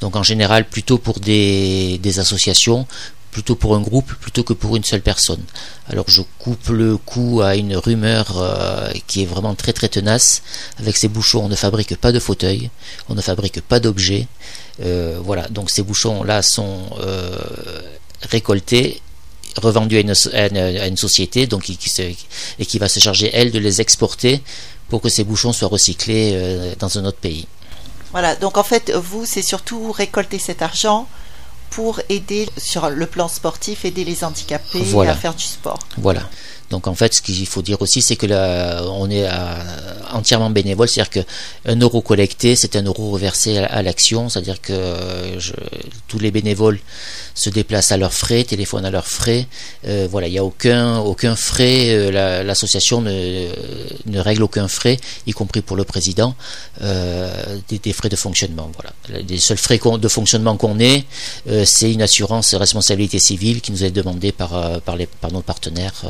Donc 0.00 0.14
en 0.16 0.22
général, 0.22 0.64
plutôt 0.64 0.96
pour 0.96 1.18
des, 1.18 2.00
associations, 2.18 2.86
plutôt 3.32 3.56
pour 3.56 3.74
un 3.74 3.80
groupe, 3.80 4.14
plutôt 4.14 4.44
que 4.44 4.52
pour 4.52 4.76
une 4.76 4.84
seule 4.84 5.00
personne. 5.00 5.42
Alors 5.88 6.04
je 6.08 6.22
coupe 6.38 6.68
le 6.68 6.96
coup 6.96 7.40
à 7.42 7.56
une 7.56 7.76
rumeur 7.76 8.36
euh, 8.36 8.92
qui 9.08 9.22
est 9.22 9.26
vraiment 9.26 9.56
très 9.56 9.72
très 9.72 9.88
tenace. 9.88 10.42
Avec 10.78 10.96
ces 10.96 11.08
bouchons, 11.08 11.44
on 11.44 11.48
ne 11.48 11.56
fabrique 11.56 11.96
pas 11.96 12.12
de 12.12 12.20
fauteuils, 12.20 12.70
on 13.08 13.14
ne 13.14 13.20
fabrique 13.20 13.60
pas 13.60 13.80
d'objets. 13.80 14.28
Euh, 14.80 15.18
voilà, 15.20 15.48
donc 15.48 15.70
ces 15.70 15.82
bouchons-là 15.82 16.42
sont 16.42 16.90
récoltés 18.22 19.02
revendu 19.58 19.96
à 19.96 20.00
une, 20.86 20.96
société 20.96 21.46
donc 21.46 21.62
qui, 21.62 21.78
et 22.58 22.66
qui 22.66 22.78
va 22.78 22.88
se 22.88 23.00
charger, 23.00 23.30
elle, 23.32 23.50
de 23.50 23.58
les 23.58 23.80
exporter 23.80 24.42
pour 24.88 25.00
que 25.00 25.08
ces 25.08 25.24
bouchons 25.24 25.52
soient 25.52 25.68
recyclés 25.68 26.32
euh, 26.34 26.74
dans 26.78 26.98
un 26.98 27.04
autre 27.04 27.18
pays. 27.18 27.46
Voilà, 28.12 28.36
donc 28.36 28.58
en 28.58 28.62
fait, 28.62 28.92
vous, 28.92 29.26
c'est 29.26 29.42
surtout 29.42 29.90
récolter 29.90 30.38
cet 30.38 30.62
argent 30.62 31.08
pour 31.70 32.00
aider 32.08 32.48
sur 32.56 32.88
le 32.88 33.06
plan 33.06 33.26
sportif, 33.26 33.84
aider 33.84 34.04
les 34.04 34.22
handicapés 34.22 34.84
à 35.08 35.14
faire 35.14 35.34
du 35.34 35.42
sport. 35.42 35.80
Voilà. 35.98 36.22
Donc 36.70 36.86
en 36.86 36.94
fait, 36.94 37.14
ce 37.14 37.22
qu'il 37.22 37.46
faut 37.46 37.62
dire 37.62 37.80
aussi, 37.82 38.02
c'est 38.02 38.16
que 38.16 38.26
là, 38.26 38.82
on 38.88 39.10
est 39.10 39.28
entièrement 40.12 40.50
bénévole, 40.50 40.88
c'est-à-dire 40.88 41.24
qu'un 41.24 41.76
euro 41.76 42.00
collecté, 42.00 42.56
c'est 42.56 42.76
un 42.76 42.82
euro 42.82 43.10
reversé 43.10 43.58
à, 43.58 43.82
l'action, 43.82 44.28
c'est-à-dire 44.28 44.60
que 44.60 45.38
tous 46.08 46.18
les 46.18 46.30
bénévoles 46.30 46.78
se 47.34 47.50
déplacent 47.50 47.92
à 47.92 47.96
leurs 47.96 48.12
frais, 48.12 48.44
téléphonent 48.44 48.84
à 48.84 48.90
leurs 48.90 49.06
frais. 49.06 49.46
Euh, 49.86 50.06
voilà, 50.10 50.28
il 50.28 50.32
n'y 50.32 50.38
a 50.38 50.44
aucun, 50.44 50.98
aucun 50.98 51.36
frais, 51.36 51.88
euh, 51.90 52.44
l'association 52.44 53.00
ne, 53.00 53.48
ne, 54.06 54.18
règle 54.20 54.42
aucun 54.44 54.68
frais, 54.68 54.98
y 55.26 55.32
compris 55.32 55.60
pour 55.60 55.76
le 55.76 55.84
président, 55.84 56.34
euh, 56.82 57.58
des, 57.68 57.92
frais 57.92 58.08
de 58.08 58.16
fonctionnement. 58.16 58.70
Voilà. 58.74 59.22
Les 59.28 59.38
seuls 59.38 59.58
frais 59.58 59.80
de 59.98 60.08
fonctionnement 60.08 60.56
qu'on 60.56 60.78
ait, 60.78 61.04
c'est 61.64 61.92
une 61.92 62.02
assurance 62.02 62.54
responsabilité 62.54 63.18
civile 63.18 63.60
qui 63.60 63.72
nous 63.72 63.84
est 63.84 63.90
demandée 63.90 64.32
par, 64.32 64.80
par 64.82 65.32
nos 65.32 65.42
partenaires. 65.42 66.04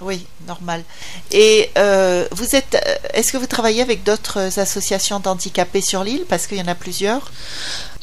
Oui, 0.00 0.24
normal. 0.46 0.84
Et 1.32 1.70
euh, 1.76 2.24
vous 2.30 2.54
êtes, 2.54 2.76
euh, 2.76 2.94
est-ce 3.14 3.32
que 3.32 3.36
vous 3.36 3.48
travaillez 3.48 3.82
avec 3.82 4.04
d'autres 4.04 4.60
associations 4.60 5.18
d'handicapés 5.18 5.80
sur 5.80 6.04
l'île? 6.04 6.22
Parce 6.28 6.46
qu'il 6.46 6.56
y 6.56 6.60
en 6.60 6.68
a 6.68 6.76
plusieurs 6.76 7.32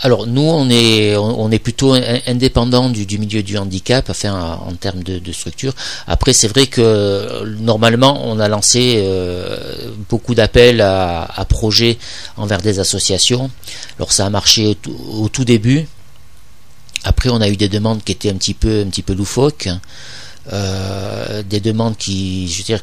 Alors 0.01 0.27
nous, 0.27 0.41
on 0.41 0.69
est, 0.69 1.15
on 1.15 1.49
est 1.51 1.59
plutôt 1.59 1.93
indépendant 2.27 2.89
du, 2.89 3.17
milieu 3.17 3.43
du 3.43 3.57
handicap, 3.57 4.11
en 4.25 4.73
termes 4.73 5.03
de, 5.03 5.31
structure. 5.31 5.73
Après, 6.05 6.33
c'est 6.33 6.49
vrai 6.49 6.67
que 6.67 7.45
normalement, 7.61 8.21
on 8.25 8.39
a 8.39 8.49
lancé 8.49 8.95
euh, 8.97 9.91
beaucoup 10.09 10.35
d'appels 10.35 10.81
à, 10.81 11.45
projets 11.47 11.97
envers 12.35 12.61
des 12.61 12.79
associations. 12.79 13.49
Alors 13.97 14.11
ça 14.11 14.25
a 14.25 14.29
marché 14.29 14.75
au, 15.13 15.29
tout 15.29 15.45
début. 15.45 15.87
Après, 17.05 17.29
on 17.29 17.39
a 17.39 17.47
eu 17.47 17.55
des 17.55 17.69
demandes 17.69 18.03
qui 18.03 18.11
étaient 18.11 18.31
un 18.31 18.35
petit 18.35 18.53
peu, 18.53 18.81
un 18.81 18.89
petit 18.89 19.03
peu 19.03 19.13
loufoques. 19.13 19.69
Euh, 20.53 21.43
des 21.43 21.59
demandes 21.59 21.97
qui, 21.97 22.47
je 22.47 22.57
veux 22.59 22.63
dire, 22.63 22.81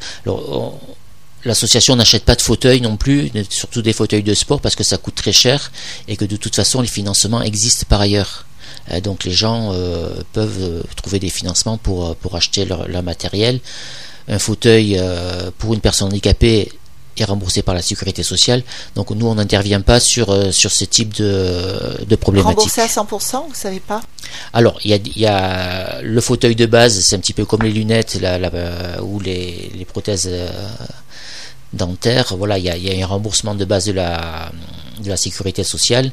l'association 1.45 1.95
n'achète 1.97 2.25
pas 2.25 2.35
de 2.35 2.43
fauteuils 2.43 2.81
non 2.81 2.97
plus, 2.97 3.31
surtout 3.51 3.83
des 3.83 3.93
fauteuils 3.93 4.23
de 4.23 4.35
sport 4.35 4.61
parce 4.61 4.75
que 4.75 4.85
ça 4.85 4.99
coûte 4.99 5.15
très 5.15 5.33
cher 5.33 5.71
et 6.09 6.17
que 6.17 6.25
de 6.25 6.37
toute 6.37 6.57
façon 6.57 6.81
les 6.81 6.89
financements 6.89 7.43
existent 7.43 7.87
par 7.89 8.01
ailleurs. 8.01 8.47
Euh, 8.91 9.01
donc 9.01 9.25
les 9.25 9.33
gens 9.33 9.71
euh, 9.73 10.11
peuvent 10.33 10.83
trouver 10.97 11.21
des 11.21 11.31
financements 11.31 11.79
pour 11.79 12.17
acheter 12.35 12.65
leur, 12.65 12.89
matériel. 13.03 13.61
Un 14.29 14.39
fauteuil 14.39 15.01
pour 15.59 15.75
une 15.75 15.81
personne 15.81 16.09
handicapée 16.09 16.71
est 17.17 17.25
remboursé 17.25 17.63
par 17.63 17.75
la 17.75 17.83
sécurité 17.83 18.23
sociale. 18.23 18.63
Donc 18.95 19.11
nous, 19.11 19.27
on 19.27 19.35
n'intervient 19.35 19.81
pas 19.81 20.01
sur, 20.01 20.53
sur 20.53 20.71
ce 20.71 20.85
type 20.85 21.15
de, 21.15 22.05
de 22.07 22.17
problématiques. 22.17 22.59
Remboursé 22.59 22.81
à 22.81 22.87
100%, 22.87 23.49
vous 23.49 23.55
savez 23.55 23.81
pas? 23.81 24.01
Alors, 24.53 24.79
il 24.85 24.91
y 24.91 24.95
a, 24.95 24.99
y 25.17 25.27
a, 25.27 26.01
le 26.03 26.21
fauteuil 26.21 26.57
de 26.57 26.67
base, 26.67 27.01
c'est 27.01 27.17
un 27.17 27.19
petit 27.19 27.35
peu 27.35 27.45
comme 27.45 27.63
les 27.63 27.73
lunettes 27.73 28.19
ou 29.03 29.21
les, 29.21 29.73
les 29.75 29.85
prothèses 29.85 30.31
dentaire, 31.73 32.35
voilà, 32.37 32.59
il 32.59 32.65
y 32.65 32.71
a, 32.71 33.05
un 33.05 33.07
remboursement 33.07 33.55
de 33.55 33.65
base 33.65 33.87
de 33.87 33.93
la, 33.93 34.53
de 35.03 35.09
la 35.09 35.17
sécurité 35.17 35.65
sociale. 35.65 36.11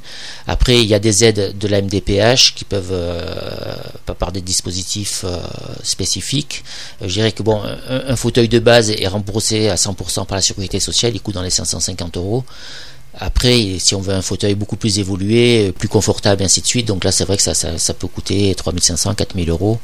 Après, 0.47 0.81
il 0.81 0.87
y 0.87 0.93
a 0.93 0.99
des 0.99 1.23
aides 1.23 1.57
de 1.57 1.67
la 1.67 1.81
MDPH 1.81 2.53
qui 2.55 2.65
peuvent, 2.65 2.91
euh, 2.91 3.75
par 4.17 4.31
des 4.31 4.41
dispositifs 4.41 5.23
euh, 5.23 5.39
spécifiques. 5.83 6.63
Euh, 7.01 7.07
je 7.07 7.13
dirais 7.13 7.31
que 7.31 7.43
bon, 7.43 7.61
un, 7.63 8.15
fauteuil 8.15 8.49
de 8.49 8.59
base 8.59 8.91
est 8.91 9.07
remboursé 9.07 9.69
à 9.69 9.75
100% 9.75 10.25
par 10.25 10.35
la 10.35 10.41
sécurité 10.41 10.79
sociale, 10.79 11.13
il 11.15 11.21
coûte 11.21 11.35
dans 11.35 11.43
les 11.43 11.49
550 11.49 12.17
euros. 12.17 12.43
Après, 13.17 13.77
si 13.79 13.95
on 13.95 14.01
veut 14.01 14.13
un 14.13 14.21
fauteuil 14.21 14.55
beaucoup 14.55 14.75
plus 14.75 14.99
évolué, 14.99 15.71
plus 15.71 15.87
confortable, 15.87 16.43
ainsi 16.43 16.61
de 16.61 16.67
suite, 16.67 16.87
donc 16.87 17.03
là 17.03 17.11
c'est 17.11 17.25
vrai 17.25 17.37
que 17.37 17.43
ça, 17.43 17.93
peut 17.95 18.07
coûter 18.07 18.53
3500, 18.55 19.15
4000 19.15 19.49
euros, 19.49 19.79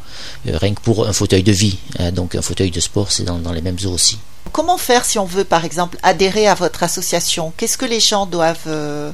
rien 0.45 0.73
que 0.73 0.81
pour 0.81 1.07
un 1.07 1.11
fauteuil 1.11 1.43
de 1.43 1.51
vie. 1.51 1.77
Hein. 1.99 2.11
donc 2.11 2.35
un 2.35 2.41
fauteuil 2.41 2.71
de 2.71 2.79
sport, 2.79 3.11
c'est 3.11 3.23
dans 3.23 3.51
les 3.51 3.61
mêmes 3.61 3.77
eaux 3.83 3.93
aussi. 3.93 4.19
Comment 4.51 4.77
faire 4.77 5.05
si 5.05 5.19
on 5.19 5.25
veut, 5.25 5.43
par 5.43 5.65
exemple, 5.65 5.97
adhérer 6.03 6.47
à 6.47 6.55
votre 6.55 6.83
association? 6.83 7.53
Qu'est-ce 7.57 7.77
que 7.77 7.85
les 7.85 7.99
gens 7.99 8.25
doivent 8.25 8.57
euh, 8.67 9.11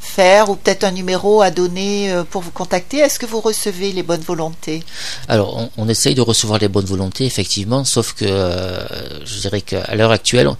faire 0.00 0.50
ou 0.50 0.56
peut-être 0.56 0.84
un 0.84 0.90
numéro 0.90 1.42
à 1.42 1.50
donner 1.50 2.12
euh, 2.12 2.24
pour 2.24 2.42
vous 2.42 2.50
contacter? 2.50 2.98
Est-ce 2.98 3.18
que 3.18 3.26
vous 3.26 3.40
recevez 3.40 3.92
les 3.92 4.02
bonnes 4.02 4.20
volontés? 4.20 4.82
Alors, 5.28 5.68
on, 5.76 5.88
essaye 5.88 6.14
de 6.14 6.20
recevoir 6.20 6.58
les 6.58 6.68
bonnes 6.68 6.84
volontés, 6.84 7.24
effectivement, 7.24 7.84
sauf 7.84 8.12
que 8.12 8.24
euh, 8.26 9.24
je 9.24 9.40
dirais 9.40 9.62
qu'à 9.62 9.94
l'heure 9.94 10.10
actuelle, 10.10 10.50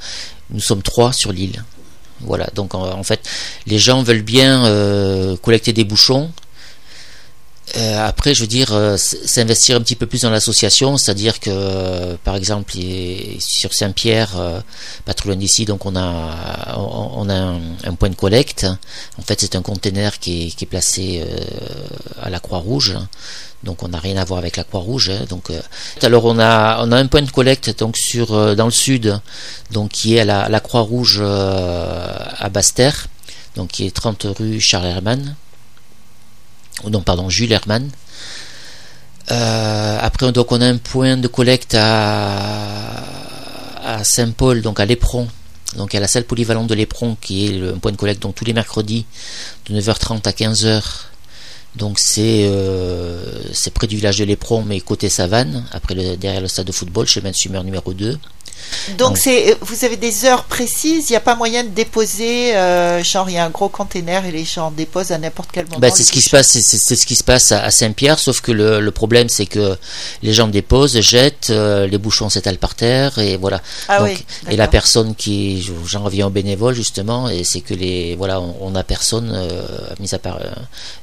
nous 0.51 0.61
sommes 0.61 0.83
trois 0.83 1.13
sur 1.13 1.33
l'île. 1.33 1.65
Voilà, 2.21 2.49
donc 2.55 2.75
en, 2.75 3.03
fait, 3.03 3.29
les 3.67 3.79
gens 3.79 4.03
veulent 4.03 4.23
bien 4.23 4.63
collecter 5.43 5.75
des 5.75 5.85
bouchons, 5.85 6.31
après, 7.77 8.35
je 8.35 8.43
veux 8.43 8.47
dire, 8.47 8.73
euh, 8.73 8.97
s'investir 8.97 9.77
un 9.77 9.81
petit 9.81 9.97
peu 9.97 10.07
plus 10.07 10.23
dans 10.23 10.31
l'association, 10.31 10.97
c'est-à-dire 10.97 11.41
que, 11.41 11.51
euh, 11.51 12.17
par 12.23 12.37
exemple, 12.37 12.73
sur 13.41 13.75
Saint-Pierre, 13.75 14.63
pas 15.05 15.15
trop 15.15 15.31
loin 15.31 15.37
d'ici, 15.37 15.65
donc 15.65 15.85
on 15.87 15.97
a, 15.97 16.77
on, 16.77 17.29
a 17.29 17.35
un, 17.35 17.95
point 17.95 18.11
de 18.11 18.15
collecte. 18.15 18.67
En 19.19 19.23
fait, 19.23 19.41
c'est 19.41 19.57
un 19.57 19.63
conteneur 19.63 20.19
qui 20.19 20.47
est, 20.47 20.51
qui 20.51 20.65
est 20.65 20.69
placé 20.69 21.25
à 22.23 22.31
la 22.31 22.39
Croix-Rouge. 22.39 22.97
Donc, 23.65 23.83
on 23.83 23.89
n'a 23.89 23.99
rien 23.99 24.17
à 24.19 24.25
voir 24.25 24.39
avec 24.39 24.57
la 24.57 24.65
Croix-Rouge. 24.65 25.11
Hein. 25.11 25.25
donc, 25.29 25.51
alors 26.03 26.27
on 26.27 26.39
a, 26.39 26.85
on 26.85 26.93
a 26.93 26.97
un 26.97 27.07
point 27.07 27.23
de 27.23 27.31
collecte 27.31 27.79
donc 27.79 27.97
sur 27.97 28.55
dans 28.55 28.67
le 28.67 28.71
sud, 28.71 29.21
donc 29.73 29.91
qui 29.91 30.17
est 30.17 30.21
à 30.21 30.25
la, 30.25 30.49
la 30.49 30.61
Croix-Rouge 30.61 31.23
à 31.23 32.49
Basse-Terre, 32.51 33.09
donc 33.57 33.69
qui 33.69 33.87
est 33.87 33.91
30 33.91 34.27
rue 34.39 34.61
Charles 34.61 34.87
Hermann 34.87 35.35
non 36.91 37.01
pardon 37.01 37.29
Jules 37.31 37.53
Hermann. 37.53 37.91
Euh, 39.31 39.99
après 40.01 40.31
donc 40.33 40.53
on 40.53 40.61
a 40.61 40.67
un 40.67 40.77
point 40.77 41.17
de 41.17 41.29
collecte 41.29 41.75
à, 41.79 43.03
à 43.83 44.05
Saint-Paul, 44.05 44.63
donc 44.63 44.81
à 44.81 44.85
l'Éperon. 44.85 45.29
Donc 45.77 45.93
il 45.93 45.97
y 45.97 45.99
a 45.99 46.01
la 46.01 46.09
salle 46.09 46.25
polyvalente 46.25 46.69
de 46.69 46.75
l'Éperon 46.75 47.17
qui 47.21 47.47
est 47.47 47.63
un 47.69 47.79
point 47.79 47.93
de 47.93 47.97
collecte 47.97 48.23
donc 48.23 48.35
tous 48.35 48.45
les 48.45 48.53
mercredis 48.53 49.07
de 49.69 49.81
9h30 49.81 50.29
à 50.29 50.33
15h. 50.33 50.83
Donc 51.77 51.99
c'est 51.99 52.47
euh, 52.49 53.43
c'est 53.53 53.73
près 53.73 53.87
du 53.87 53.97
village 53.97 54.19
de 54.19 54.25
l'Éperon 54.25 54.63
mais 54.63 54.81
côté 54.81 55.09
Savane, 55.09 55.65
après 55.73 55.95
le, 55.95 56.17
derrière 56.17 56.41
le 56.41 56.49
stade 56.49 56.67
de 56.67 56.73
football 56.73 57.07
chez 57.07 57.21
Mansumer 57.21 57.63
numéro 57.65 57.93
2. 57.93 58.19
Donc, 58.99 59.19
c'est, 59.19 59.53
euh, 59.53 59.55
vous 59.63 59.85
avez 59.85 59.97
des 59.97 60.25
heures 60.25 60.45
précises, 60.45 61.09
il 61.09 61.13
n'y 61.13 61.17
a 61.17 61.21
pas 61.21 61.37
moyen 61.37 61.65
de 61.65 61.69
déposer, 61.69 62.55
euh, 62.57 63.03
genre 63.03 63.31
il 63.31 63.35
y 63.35 63.39
a 63.39 63.45
un 63.45 63.51
gros 63.51 63.69
container 63.69 64.25
et 64.27 64.31
les 64.33 64.45
gens 64.45 64.71
déposent 64.71 65.11
à 65.11 65.19
n'importe 65.19 65.51
quel 65.53 65.67
moment. 65.67 65.79
Bah, 65.79 65.91
c'est 65.91 66.03
ce 66.03 66.13
qui 66.13 66.21
se 66.21 66.31
passe, 66.31 66.49
c'est, 66.49 66.97
ce 66.97 67.07
qui 67.07 67.15
se 67.15 67.25
passe 67.25 67.53
à, 67.53 67.71
Saint-Pierre, 67.71 68.19
sauf 68.19 68.41
que 68.41 68.53
le, 68.53 68.91
problème 68.91 69.29
c'est 69.29 69.47
que 69.47 69.77
les 70.23 70.33
gens 70.33 70.49
déposent, 70.49 71.01
jettent, 71.01 71.51
euh, 71.51 71.87
les 71.87 71.99
bouchons 71.99 72.29
s'étalent 72.29 72.59
par 72.59 72.75
terre 72.75 73.19
et 73.19 73.37
voilà. 73.37 73.61
Ah 73.89 74.03
oui, 74.03 74.25
et 74.51 74.57
la 74.57 74.69
personne 74.69 75.15
qui, 75.15 75.67
j'en 75.87 76.05
reviens 76.05 76.27
au 76.27 76.31
bénévole 76.31 76.75
justement, 76.75 77.29
et 77.29 77.43
c'est 77.43 77.61
que 77.61 77.75
les, 77.75 78.15
voilà, 78.17 78.41
on, 78.41 78.71
n'a 78.71 78.81
a 78.81 78.85
personne, 78.85 79.37
mis 79.99 80.15
à 80.15 80.19
part 80.19 80.39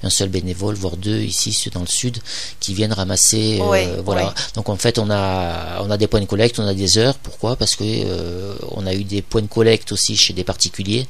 un 0.03 0.09
seul 0.09 0.29
bénévole, 0.29 0.51
voire 0.69 0.97
deux 0.97 1.19
ici 1.19 1.69
dans 1.73 1.81
le 1.81 1.87
sud, 1.87 2.17
qui 2.59 2.73
viennent 2.73 2.93
ramasser, 2.93 3.61
voilà. 4.03 4.33
Donc 4.55 4.69
en 4.69 4.75
fait 4.75 4.99
on 4.99 5.09
a, 5.09 5.81
on 5.81 5.91
a 5.91 5.97
des 5.97 6.07
points 6.07 6.21
de 6.21 6.25
collecte, 6.25 6.59
on 6.59 6.67
a 6.67 6.73
des 6.73 6.97
heures. 6.97 7.15
Pourquoi? 7.15 7.55
Parce 7.55 7.75
que 7.75 7.83
euh, 7.83 8.55
on 8.71 8.85
a 8.85 8.93
eu 8.93 9.03
des 9.03 9.21
points 9.21 9.41
de 9.41 9.47
collecte 9.47 9.91
aussi 9.91 10.15
chez 10.15 10.33
des 10.33 10.43
particuliers 10.43 11.07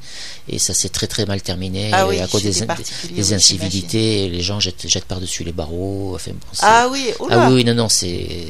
et 0.47 0.59
ça 0.59 0.73
s'est 0.73 0.89
très 0.89 1.07
très 1.07 1.25
mal 1.25 1.41
terminé 1.41 1.91
ah 1.93 2.05
à 2.05 2.27
cause 2.27 2.43
des, 2.43 3.33
incivilités. 3.33 4.29
Les 4.29 4.41
gens 4.41 4.59
jettent, 4.59 4.87
jettent 4.87 5.05
par-dessus 5.05 5.43
les 5.43 5.51
barreaux. 5.51 6.13
Enfin, 6.15 6.31
ah 6.61 6.87
oui, 6.91 7.11
ah 7.29 7.49
oui, 7.51 7.63
non, 7.63 7.73
non, 7.73 7.89
c'est 7.89 8.47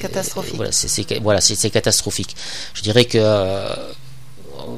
catastrophique. 0.00 0.56
Voilà, 0.56 0.72
c'est 0.72 1.18
voilà, 1.20 1.40
c'est 1.40 1.70
catastrophique. 1.70 2.34
Je 2.74 2.82
dirais 2.82 3.04
que 3.04 3.18
euh, 3.20 3.74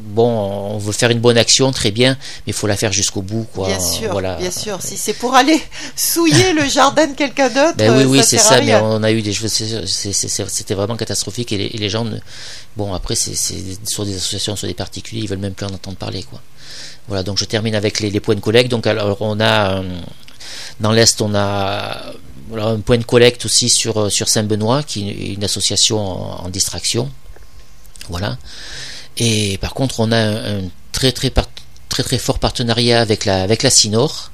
bon, 0.02 0.28
on 0.28 0.78
veut 0.78 0.92
faire 0.92 1.10
une 1.10 1.20
bonne 1.20 1.38
action, 1.38 1.72
très 1.72 1.90
bien, 1.90 2.16
mais 2.46 2.50
il 2.50 2.52
faut 2.52 2.66
la 2.66 2.76
faire 2.76 2.92
jusqu'au 2.92 3.22
bout, 3.22 3.46
quoi. 3.54 3.68
Bien 3.68 3.80
sûr, 3.80 4.10
voilà. 4.10 4.36
bien 4.36 4.50
sûr. 4.50 4.80
Si 4.80 4.96
c'est 4.96 5.14
pour 5.14 5.34
aller 5.34 5.60
souiller 5.96 6.52
le 6.52 6.68
jardin 6.68 7.06
de 7.06 7.14
quelqu'un 7.14 7.48
d'autre, 7.48 7.76
ben 7.76 7.96
oui, 7.96 8.04
oui, 8.04 8.20
c'est 8.24 8.38
ça. 8.38 8.60
Mais 8.60 8.74
on 8.76 9.02
a 9.02 9.12
eu 9.12 9.22
des, 9.22 9.32
c'était 9.32 10.74
vraiment 10.74 10.96
catastrophique 10.96 11.52
et 11.52 11.68
les, 11.68 11.88
gens, 11.88 12.06
bon, 12.76 12.94
après, 12.94 13.14
c'est 13.14 13.34
soit 13.84 14.04
des 14.04 14.16
associations, 14.16 14.56
soit 14.56 14.68
des 14.68 14.74
particuliers, 14.74 15.22
ils 15.22 15.28
veulent 15.28 15.38
même 15.38 15.54
plus 15.54 15.66
en 15.66 15.74
entendre 15.74 15.96
parler, 15.96 16.22
quoi. 16.22 16.40
Voilà, 17.06 17.22
donc 17.22 17.38
je 17.38 17.44
termine 17.44 17.74
avec 17.74 18.00
les, 18.00 18.20
points 18.20 18.34
de 18.34 18.40
collecte. 18.40 18.70
Donc 18.70 18.86
alors 18.86 19.18
on 19.20 19.38
a 19.38 19.78
euh, 19.78 20.00
dans 20.80 20.92
l'est, 20.92 21.20
on 21.20 21.34
a 21.34 22.12
un 22.56 22.80
point 22.80 22.98
de 22.98 23.04
collecte 23.04 23.44
aussi 23.44 23.68
sur 23.68 24.10
sur 24.10 24.28
Saint-Benoît, 24.28 24.82
qui 24.82 25.10
est 25.10 25.34
une 25.34 25.44
association 25.44 25.98
en 25.98 26.48
distraction. 26.48 27.10
Voilà. 28.08 28.38
Et 29.16 29.58
par 29.58 29.74
contre, 29.74 30.00
on 30.00 30.10
a 30.12 30.18
un, 30.18 30.62
très, 30.92 31.12
très, 31.12 31.30
très 31.88 32.02
très 32.02 32.18
fort 32.18 32.38
partenariat 32.38 33.00
avec 33.00 33.24
la, 33.24 33.42
avec 33.42 33.62
la 33.62 33.70
CINOR. 33.70 34.30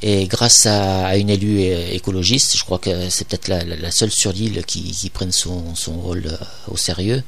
Et 0.00 0.26
grâce 0.28 0.66
à, 0.66 1.16
une 1.16 1.28
élue 1.28 1.62
écologiste, 1.62 2.56
je 2.56 2.62
crois 2.62 2.78
que 2.78 3.10
c'est 3.10 3.26
peut-être 3.26 3.48
la, 3.48 3.90
seule 3.90 4.12
sur 4.12 4.32
l'île 4.32 4.64
qui, 4.64 4.92
qui 4.92 5.10
prenne 5.10 5.32
son, 5.32 5.74
son 5.74 5.94
rôle 5.94 6.26
euh, 6.26 6.36
au 6.68 6.76
sérieux. 6.76 7.24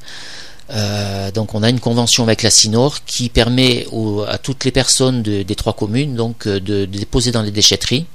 Euh, 0.71 1.33
donc 1.33 1.55
on 1.55 1.65
a 1.65 1.69
une 1.69 1.81
convention 1.81 2.23
avec 2.23 2.45
la 2.45 2.51
CINOR 2.51 3.05
qui 3.05 3.29
permet 3.29 3.87
à 4.29 4.39
toutes 4.39 4.65
les 4.65 4.71
personnes 4.71 5.23
des 5.23 5.57
trois 5.57 5.73
communes 5.73 6.15
donc 6.15 6.47
euh, 6.47 6.61
de, 6.61 6.85
déposer 6.85 7.33
dans 7.33 7.43
les 7.43 7.51
déchetteries. 7.51 8.07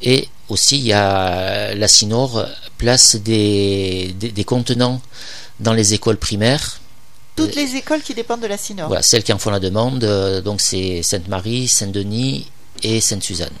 Et 0.00 0.28
aussi 0.48 0.78
il 0.78 0.86
y 0.86 0.94
a 0.94 1.74
la 1.74 1.88
CINOR 1.88 2.46
place 2.78 3.16
des, 3.16 4.14
des 4.18 4.44
contenants 4.44 5.02
dans 5.60 5.74
les 5.74 5.92
écoles 5.92 6.16
primaires 6.16 6.80
toutes 7.36 7.54
les 7.54 7.76
écoles 7.76 8.02
qui 8.02 8.14
dépendent 8.14 8.40
de 8.40 8.46
la 8.46 8.56
CINOR. 8.56 8.86
Voilà, 8.86 9.02
celles 9.02 9.22
qui 9.22 9.32
en 9.32 9.38
font 9.38 9.50
la 9.50 9.60
demande, 9.60 10.04
euh, 10.04 10.40
donc 10.40 10.60
c'est 10.60 11.02
Sainte-Marie, 11.02 11.68
Saint-Denis 11.68 12.46
et 12.82 13.00
Sainte-Suzanne. 13.00 13.52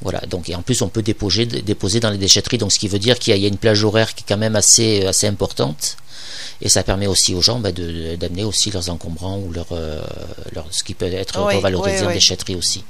Voilà, 0.00 0.20
donc 0.20 0.48
et 0.48 0.54
en 0.54 0.62
plus 0.62 0.80
on 0.82 0.88
peut 0.88 1.02
déposer, 1.02 1.44
déposer 1.44 1.98
dans 1.98 2.10
les 2.10 2.18
déchetteries, 2.18 2.58
donc 2.58 2.72
ce 2.72 2.78
qui 2.78 2.86
veut 2.86 3.00
dire 3.00 3.18
qu'il 3.18 3.36
y, 3.36 3.44
a 3.44 3.48
une 3.48 3.56
plage 3.56 3.82
horaire 3.82 4.14
qui 4.14 4.22
est 4.22 4.26
quand 4.28 4.38
même 4.38 4.54
assez, 4.54 5.04
assez 5.04 5.26
importante, 5.26 5.96
et 6.60 6.68
ça 6.68 6.84
permet 6.84 7.08
aussi 7.08 7.34
aux 7.34 7.42
gens 7.42 7.58
bah, 7.58 7.72
d'amener 7.72 8.44
aussi 8.44 8.70
leurs 8.70 8.90
encombrants 8.90 9.38
ou 9.38 9.52
leur, 9.52 9.66
euh, 9.72 10.00
leur, 10.52 10.66
ce 10.70 10.84
qui 10.84 10.94
peut 10.94 11.06
être 11.06 11.40
revalorisé 11.40 12.06
en 12.06 12.12
déchetterie 12.12 12.54
aussi. 12.54 12.84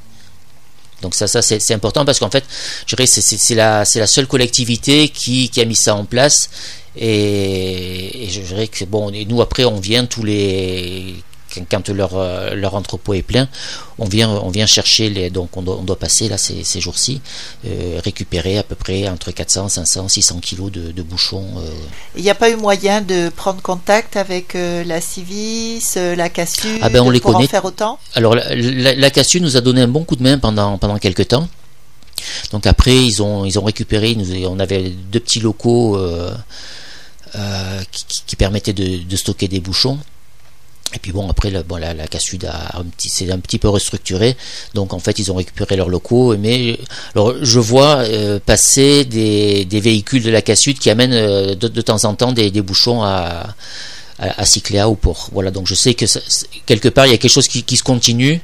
Donc 1.03 1.15
ça, 1.15 1.27
ça 1.27 1.43
c'est 1.43 1.75
important 1.75 2.05
parce 2.05 2.19
qu'en 2.19 2.31
fait, 2.31 2.45
je 2.87 2.97
dirais 2.97 3.07
c'est 3.07 3.55
la, 3.55 3.85
seule 3.85 4.27
collectivité 4.27 5.09
qui, 5.09 5.49
qui 5.49 5.61
a 5.61 5.65
mis 5.65 5.77
ça 5.77 5.95
en 5.95 6.05
place. 6.05 6.51
Et, 6.97 8.27
je 8.31 8.41
dirais 8.41 8.69
que 8.69 8.85
bon, 8.85 9.11
nous 9.11 9.41
après 9.41 9.65
on 9.65 9.79
vient 9.79 10.05
tous 10.07 10.25
les 10.25 11.15
quand 11.71 11.89
leur, 11.89 12.17
euh, 12.17 12.55
leur 12.55 12.75
entrepôt 12.75 13.15
est 13.15 13.23
plein, 13.23 13.49
on 13.99 14.05
vient, 14.05 14.29
on 14.31 14.51
vient 14.51 14.67
chercher 14.67 15.11
les, 15.11 15.31
donc 15.31 15.57
on 15.57 15.63
doit, 15.63 15.77
on 15.79 15.83
doit 15.83 15.99
passer 15.99 16.29
là 16.29 16.39
ces, 16.39 16.65
ces 16.65 16.81
jours-ci, 16.81 17.21
euh, 17.67 18.01
récupérer 18.05 18.59
à 18.59 18.63
peu 18.63 18.75
près 18.75 19.09
entre 19.09 19.31
400, 19.31 19.69
500, 19.69 20.09
600 20.09 20.41
kilos 20.41 20.71
de, 20.71 20.93
de 20.93 21.03
bouchons. 21.03 21.47
Euh. 21.59 21.71
Il 22.17 22.23
n'y 22.23 22.31
a 22.31 22.35
pas 22.35 22.51
eu 22.51 22.57
moyen 22.57 23.01
de 23.01 23.29
prendre 23.31 23.63
contact 23.63 24.17
avec 24.17 24.55
la 24.55 25.01
Civis, 25.01 25.97
la 25.97 26.29
Cassu, 26.29 26.79
ah 26.83 26.89
ben 26.89 27.01
on 27.01 27.11
les 27.11 27.21
pour 27.21 27.33
connaît. 27.33 27.45
en 27.45 27.49
faire 27.49 27.65
autant? 27.65 27.99
Alors 28.15 28.35
la, 28.35 28.95
la, 28.95 29.11
Cassu 29.11 29.41
nous 29.41 29.57
a 29.57 29.61
donné 29.61 29.83
un 29.83 29.89
bon 29.89 30.05
coup 30.05 30.17
de 30.17 30.23
main 30.23 30.39
pendant, 30.39 30.79
pendant 30.79 30.99
quelques 30.99 31.29
temps. 31.29 31.49
Donc 32.53 32.67
après 32.67 32.97
ils 32.97 33.23
ont, 33.23 33.45
ils 33.45 33.59
ont 33.59 33.65
récupéré, 33.65 34.15
nous, 34.15 34.45
on 34.47 34.59
avait 34.59 34.91
deux 34.91 35.21
petits 35.21 35.41
locaux 35.41 35.99
qui, 38.27 38.37
permettait 38.37 38.73
de, 38.73 39.17
stocker 39.17 39.49
des 39.49 39.61
bouchons. 39.61 39.99
Et 40.95 40.99
puis 40.99 41.13
bon, 41.13 41.29
après, 41.29 41.51
la, 41.51 41.63
bon, 41.63 41.77
la, 41.77 41.91
a 41.91 41.93
un 41.93 42.85
petit, 42.85 43.09
c'est 43.09 43.31
un 43.31 43.39
petit 43.39 43.59
peu 43.59 43.69
restructuré. 43.69 44.37
Donc 44.75 44.95
en 44.95 44.99
fait, 44.99 45.19
ils 45.19 45.31
ont 45.31 45.35
récupéré 45.35 45.77
leurs 45.77 45.89
locaux. 45.89 46.37
Mais 46.37 46.79
alors, 47.15 47.35
je 47.43 47.61
vois 47.61 48.05
passer 48.47 49.05
des, 49.05 49.67
véhicules 49.71 50.23
de 50.23 50.31
la 50.31 50.43
Cassud 50.43 50.79
qui 50.79 50.91
amènent 50.91 51.55
de, 51.55 51.81
temps 51.83 52.05
en 52.05 52.15
temps 52.15 52.33
des, 52.33 52.51
bouchons 52.63 53.03
à, 53.03 53.55
à, 54.19 54.89
ou 54.89 54.95
pour. 54.95 55.29
Voilà, 55.33 55.51
donc 55.51 55.67
je 55.67 55.75
sais 55.75 55.95
que 55.95 56.07
quelque 56.67 56.89
part, 56.89 57.07
il 57.07 57.11
y 57.11 57.15
a 57.15 57.19
quelque 57.19 57.31
chose 57.31 57.49
qui, 57.49 57.63
qui 57.63 57.77
se 57.77 57.83
continue. 57.83 58.41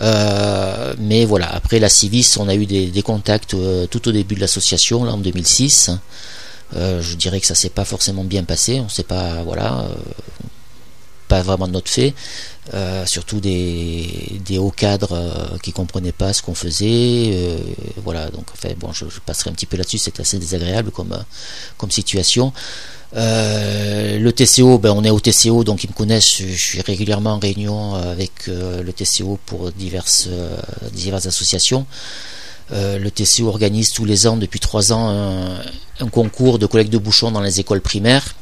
Euh, 0.00 0.94
mais 0.98 1.24
voilà, 1.24 1.52
après 1.52 1.78
la 1.78 1.88
Civis, 1.88 2.36
on 2.38 2.48
a 2.48 2.54
eu 2.54 2.66
des, 2.66 3.02
contacts 3.02 3.54
euh, 3.54 3.86
tout 3.86 4.08
au 4.08 4.12
début 4.12 4.34
de 4.34 4.40
l'association, 4.40 5.04
là 5.04 5.12
en 5.12 5.18
2006. 5.18 5.90
Euh, 6.76 7.02
je 7.02 7.16
dirais 7.16 7.40
que 7.40 7.46
ça 7.46 7.54
s'est 7.54 7.70
pas 7.70 7.84
forcément 7.84 8.24
bien 8.24 8.44
passé. 8.44 8.80
On 8.80 8.88
sait 8.88 9.02
pas, 9.02 9.42
voilà, 9.42 9.88
pas 11.30 11.42
vraiment 11.42 11.66
de 11.66 11.72
notre 11.72 11.90
fait. 11.90 12.12
surtout 13.06 13.40
des, 13.40 14.58
hauts 14.58 14.74
cadres 14.84 15.58
qui 15.62 15.72
comprenaient 15.72 16.18
pas 16.22 16.32
ce 16.32 16.42
qu'on 16.42 16.54
faisait. 16.54 17.56
voilà, 18.04 18.30
donc 18.30 18.46
en 18.52 18.56
fait, 18.56 18.74
bon, 18.74 18.92
je, 18.92 19.04
passerai 19.24 19.50
un 19.50 19.54
petit 19.54 19.66
peu 19.66 19.76
là-dessus. 19.76 19.98
C'est 19.98 20.20
assez 20.20 20.38
désagréable 20.38 20.90
comme, 20.90 21.16
comme 21.78 21.90
situation. 21.90 22.52
Euh, 23.16 24.18
le 24.18 24.32
TCO, 24.32 24.78
ben 24.78 24.92
on 24.92 25.02
est 25.02 25.10
au 25.10 25.20
TCO, 25.20 25.64
donc 25.64 25.84
ils 25.84 25.90
me 25.90 25.94
connaissent. 25.94 26.38
Je, 26.38 26.54
suis 26.54 26.80
régulièrement 26.80 27.34
en 27.34 27.38
réunion 27.38 27.94
avec 27.94 28.48
euh, 28.48 28.82
le 28.82 28.92
TCO 28.92 29.38
pour 29.46 29.72
diverses, 29.72 30.26
euh, 30.28 30.56
diverses 30.92 31.26
associations. 31.26 31.86
le 32.70 33.08
TCO 33.08 33.48
organise 33.48 33.90
tous 33.90 34.04
les 34.04 34.26
ans, 34.26 34.36
depuis 34.36 34.60
trois 34.60 34.92
ans, 34.92 35.08
un, 36.00 36.08
concours 36.08 36.58
de 36.58 36.66
collecte 36.66 36.92
de 36.92 36.98
bouchons 36.98 37.30
dans 37.30 37.40
les 37.40 37.58
écoles 37.60 37.80
primaires. 37.80 38.36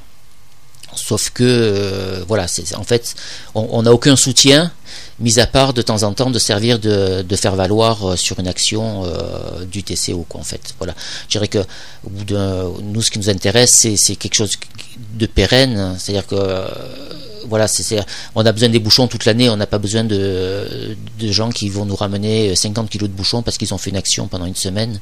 Sauf 0.99 1.31
que, 1.31 2.25
voilà, 2.29 2.49
c'est 2.49 2.75
en 2.75 2.85
fait, 2.85 3.15
on 3.55 3.83
n'a 3.83 3.93
aucun 3.93 4.17
soutien 4.17 4.73
mis 5.21 5.39
à 5.41 5.47
part 5.47 5.73
de 5.73 5.83
temps 5.83 6.03
en 6.03 6.13
temps 6.13 6.31
de 6.31 6.39
servir 6.39 6.79
de, 6.79 7.37
faire 7.37 7.57
valoir 7.57 8.05
euh, 8.11 8.17
sur 8.17 8.39
une 8.41 8.49
action 8.49 9.05
euh, 9.05 9.65
du 9.65 9.83
TCO 9.83 10.25
quoi 10.29 10.41
en 10.41 10.45
fait. 10.45 10.75
Voilà. 10.79 10.95
Je 11.29 11.33
dirais 11.33 11.49
que 11.49 11.59
nous 12.83 13.03
ce 13.03 13.11
qui 13.11 13.19
nous 13.19 13.31
intéresse 13.31 13.87
c'est 13.97 14.17
quelque 14.17 14.35
chose 14.35 14.53
de 15.15 15.27
pérenne. 15.27 15.97
C'est 15.99 16.13
à 16.13 16.15
dire 16.15 16.27
que 16.27 16.35
euh, 16.37 16.69
voilà 17.47 17.67
on 18.35 18.45
a 18.45 18.53
besoin 18.53 18.69
des 18.69 18.79
bouchons 18.79 19.09
toute 19.09 19.25
l'année. 19.25 19.49
On 19.51 19.57
n'a 19.57 19.67
pas 19.67 19.79
besoin 19.79 20.05
de, 20.05 20.97
de 21.19 21.33
gens 21.33 21.51
qui 21.51 21.69
vont 21.69 21.85
nous 21.85 21.97
ramener 21.97 22.55
50 22.55 22.91
kilos 22.91 23.09
de 23.09 23.15
bouchons 23.15 23.43
parce 23.43 23.59
qu'ils 23.59 23.73
ont 23.75 23.79
fait 23.79 23.91
une 23.91 23.97
action 23.97 24.29
pendant 24.29 24.47
une 24.47 24.57
semaine 24.57 24.99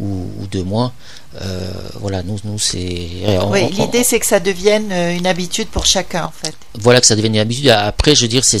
ou, 0.00 0.26
deux 0.50 0.64
mois. 0.64 0.92
Euh, 1.40 1.72
voilà, 2.00 2.22
nous, 2.22 2.38
nous 2.44 2.58
c'est. 2.58 3.08
Oui, 3.48 3.70
l'idée 3.70 4.04
c'est 4.04 4.20
que 4.20 4.26
ça 4.26 4.40
devienne 4.40 4.92
une 4.92 5.26
habitude 5.26 5.68
pour 5.68 5.86
chacun 5.86 6.24
en 6.24 6.32
fait. 6.32 6.54
Voilà, 6.74 7.00
que 7.00 7.06
ça 7.06 7.16
devienne 7.16 7.34
une 7.34 7.40
habitude. 7.40 7.68
Après, 7.68 8.14
je 8.14 8.22
veux 8.22 8.28
dire, 8.28 8.44
c'est 8.44 8.58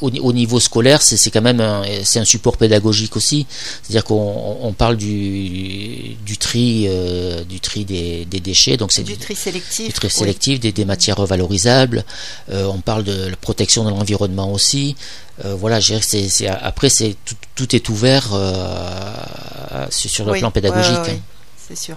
au, 0.00 0.32
niveau 0.32 0.60
scolaire, 0.60 1.02
c'est 1.02 1.30
quand 1.30 1.42
même 1.42 1.60
un, 1.60 1.82
c'est 2.04 2.18
un 2.18 2.24
support 2.24 2.56
pédagogique 2.56 3.16
aussi. 3.16 3.46
C'est-à-dire 3.82 4.04
qu'on 4.04 4.74
parle 4.76 4.96
du, 4.96 6.16
du 6.24 6.36
tri, 6.38 6.86
euh, 6.88 7.44
du 7.44 7.60
tri 7.60 7.84
des, 7.84 8.24
déchets, 8.24 8.76
donc 8.76 8.92
c'est 8.92 9.02
du, 9.02 9.16
tri 9.16 9.34
sélectif, 9.34 9.86
du 9.86 9.92
tri 9.92 10.10
sélectif 10.10 10.60
des, 10.60 10.84
matières 10.84 11.16
revalorisables. 11.16 12.04
Euh, 12.50 12.64
on 12.66 12.80
parle 12.80 13.04
de 13.04 13.28
la 13.28 13.36
protection 13.36 13.84
de 13.84 13.90
l'environnement 13.90 14.52
aussi. 14.52 14.96
Euh, 15.44 15.54
voilà, 15.54 15.80
c'est, 15.80 16.46
après 16.46 16.88
c'est 16.88 17.16
tout, 17.54 17.76
est 17.76 17.88
ouvert 17.88 18.28
sur 19.90 20.24
le 20.24 20.38
plan 20.38 20.50
pédagogique. 20.50 20.96
Hein. 21.08 21.18
C'est 21.68 21.76
sûr. 21.76 21.96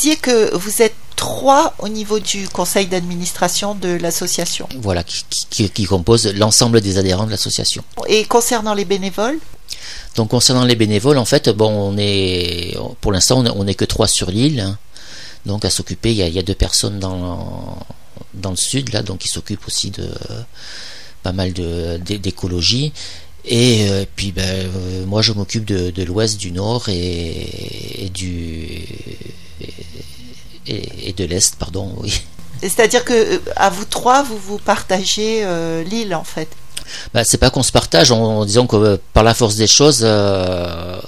disiez 0.00 0.16
que 0.16 0.54
vous 0.56 0.80
êtes 0.80 0.94
trois 1.16 1.74
au 1.78 1.88
niveau 1.88 2.18
du 2.20 2.48
conseil 2.48 2.86
d'administration 2.86 3.74
de 3.74 3.88
l'association. 3.88 4.66
Voilà, 4.80 5.02
qui, 5.04 5.68
qui, 5.68 5.84
composent 5.84 6.32
l'ensemble 6.34 6.80
des 6.80 6.96
adhérents 6.96 7.26
de 7.26 7.30
l'association. 7.30 7.84
Et 8.08 8.24
concernant 8.24 8.72
les 8.72 8.86
bénévoles? 8.86 9.38
Donc 10.16 10.30
concernant 10.30 10.64
les 10.64 10.74
bénévoles, 10.74 11.18
en 11.18 11.26
fait, 11.26 11.50
bon, 11.50 11.70
on 11.70 11.98
est, 11.98 12.76
pour 13.02 13.12
l'instant, 13.12 13.44
on 13.54 13.64
n'est 13.64 13.74
que 13.74 13.84
trois 13.84 14.08
sur 14.08 14.30
l'île. 14.30 14.60
Hein. 14.60 14.78
Donc 15.44 15.66
à 15.66 15.70
s'occuper, 15.70 16.10
il 16.12 16.16
y, 16.16 16.38
a, 16.38 16.42
deux 16.42 16.54
personnes 16.54 16.98
dans, 16.98 17.78
dans 18.34 18.50
le 18.50 18.56
sud, 18.56 18.92
là, 18.94 19.02
donc 19.02 19.18
qui 19.18 19.28
s'occupent 19.28 19.66
aussi 19.66 19.90
de 19.90 20.08
pas 21.22 21.32
mal 21.32 21.52
d'écologie. 21.52 22.92
Et 23.44 23.88
euh, 23.88 24.04
puis 24.16 24.32
ben, 24.32 24.42
euh, 24.44 25.06
moi 25.06 25.22
je 25.22 25.32
m'occupe 25.32 25.64
de, 25.64 26.02
l'ouest, 26.02 26.38
du 26.38 26.52
nord 26.52 26.88
et, 26.88 28.10
du 28.12 28.84
et, 30.70 31.12
de 31.12 31.24
l'est, 31.24 31.56
pardon, 31.56 31.92
oui. 31.98 32.22
C'est-à-dire 32.62 33.04
que 33.04 33.14
euh, 33.14 33.38
à 33.56 33.70
vous 33.70 33.84
trois, 33.84 34.22
vous 34.22 34.38
vous 34.38 34.58
partagez 34.58 35.44
l'île 35.84 36.14
en 36.14 36.24
fait. 36.24 36.48
Ben, 37.14 37.24
c'est 37.24 37.38
pas 37.38 37.50
qu'on 37.50 37.62
se 37.62 37.72
partage, 37.72 38.10
en, 38.10 38.44
disant 38.44 38.66
que 38.66 38.98
par 39.12 39.22
la 39.22 39.34
force 39.34 39.56
des 39.56 39.66
choses, 39.66 39.98
soit 39.98 41.00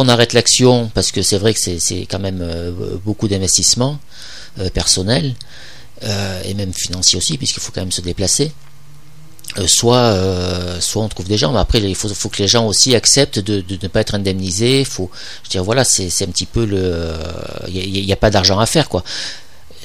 on 0.00 0.08
arrête 0.08 0.32
l'action 0.32 0.90
parce 0.94 1.12
que 1.12 1.22
c'est 1.22 1.38
vrai 1.38 1.54
que 1.54 1.60
c'est 1.60 2.06
quand 2.10 2.18
même 2.18 2.44
beaucoup 3.04 3.28
d'investissement 3.28 3.98
personnel 4.74 5.34
et 6.02 6.54
même 6.54 6.72
financier 6.72 7.16
aussi 7.16 7.38
puisqu'il 7.38 7.60
faut 7.60 7.70
quand 7.72 7.82
même 7.82 7.92
se 7.92 8.00
déplacer. 8.00 8.52
Euh, 9.58 9.66
soit, 9.66 9.96
euh, 9.96 10.80
soit 10.80 11.02
on 11.02 11.08
trouve 11.08 11.26
des 11.26 11.36
gens, 11.36 11.52
mais 11.52 11.58
après 11.58 11.80
il 11.80 11.94
faut, 11.94 12.08
faut 12.08 12.28
que 12.28 12.38
les 12.38 12.48
gens 12.48 12.66
aussi 12.66 12.94
acceptent 12.94 13.40
de, 13.40 13.60
de 13.60 13.78
ne 13.82 13.88
pas 13.88 14.00
être 14.00 14.14
indemnisés. 14.14 14.84
Faut, 14.84 15.10
je 15.44 15.50
dire 15.50 15.64
voilà, 15.64 15.84
c'est 15.84 16.06
un 16.22 16.30
petit 16.30 16.46
peu 16.46 16.64
le, 16.64 17.12
il 17.68 18.04
n'y 18.04 18.12
a, 18.12 18.16
pas 18.16 18.30
d'argent 18.30 18.58
à 18.58 18.66
faire 18.66 18.88
quoi. 18.88 19.02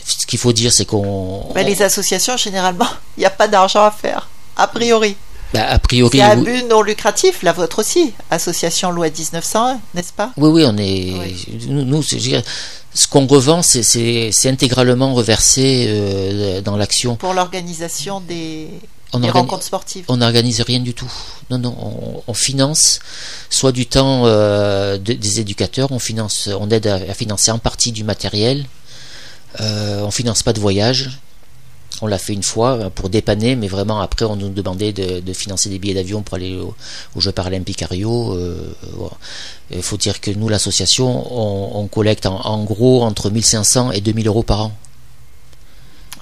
Ce 0.05 0.25
qu'il 0.27 0.37
faut 0.37 0.53
dire, 0.53 0.71
c'est 0.71 0.85
qu'on. 0.85 1.51
les 1.55 1.81
associations 1.81 2.37
généralement, 2.37 2.87
il 3.17 3.21
n'y 3.21 3.25
a 3.25 3.31
pas 3.31 3.47
d'argent 3.47 3.83
à 3.83 3.91
faire, 3.91 4.29
a 4.55 4.67
priori. 4.67 5.15
Bah, 5.53 5.65
a 5.67 5.79
priori. 5.79 6.17
C'est 6.17 6.23
un 6.23 6.37
but 6.37 6.65
non 6.69 6.81
lucratif, 6.81 7.41
la 7.41 7.53
vôtre 7.53 7.79
aussi, 7.79 8.13
association 8.29 8.91
loi 8.91 9.07
1901, 9.09 9.79
n'est-ce 9.93 10.13
pas? 10.13 10.31
Oui, 10.37 10.49
oui, 10.49 10.63
on 10.67 10.77
est. 10.77 11.67
Nous, 11.67 11.85
nous 11.85 12.03
ce 12.03 13.07
qu'on 13.07 13.27
revend, 13.27 13.61
c'est 13.61 14.31
intégralement 14.45 15.13
reversé 15.13 15.85
euh, 15.89 16.61
dans 16.61 16.77
l'action. 16.77 17.17
Pour 17.17 17.33
l'organisation 17.33 18.21
des 18.21 18.69
on 19.23 19.31
rencontres 19.31 19.63
sportives 19.63 20.05
On 20.07 20.17
n'organise 20.17 20.61
rien 20.61 20.79
du 20.79 20.93
tout. 20.93 21.11
Non, 21.49 21.57
non, 21.57 22.23
on, 22.27 22.33
finance 22.33 22.99
soit 23.49 23.71
du 23.71 23.85
temps 23.85 24.23
euh, 24.25 24.97
des 24.97 25.39
éducateurs, 25.39 25.91
on 25.91 25.99
finance, 25.99 26.49
on 26.59 26.69
aide 26.69 26.87
à, 26.87 27.13
financer 27.13 27.51
en 27.51 27.59
partie 27.59 27.91
du 27.91 28.03
matériel. 28.03 28.65
Euh, 29.61 30.01
on 30.01 30.11
finance 30.11 30.43
pas 30.43 30.53
de 30.53 30.59
voyage. 30.59 31.19
On 32.01 32.07
l'a 32.07 32.17
fait 32.17 32.33
une 32.33 32.43
fois 32.43 32.73
euh, 32.73 32.89
pour 32.89 33.09
dépanner, 33.09 33.55
mais 33.55 33.67
vraiment 33.67 34.01
après 34.01 34.25
on 34.25 34.35
nous 34.35 34.49
demandait 34.49 34.91
de, 34.91 35.33
financer 35.33 35.69
des 35.69 35.79
billets 35.79 35.93
d'avion 35.93 36.23
pour 36.23 36.35
aller 36.35 36.57
au, 36.57 36.75
Jeux 37.19 37.31
paralympiques 37.31 37.83
à 37.83 37.87
Rio. 37.87 38.37
Il 39.71 39.81
faut 39.81 39.97
dire 39.97 40.19
que 40.19 40.31
nous, 40.31 40.49
l'association, 40.49 41.77
on, 41.79 41.87
collecte 41.87 42.25
en, 42.25 42.41
en, 42.41 42.63
gros 42.63 43.03
entre 43.03 43.29
1500 43.29 43.91
et 43.91 44.01
2000 44.01 44.27
euros 44.27 44.43
par 44.43 44.61
an. 44.61 44.71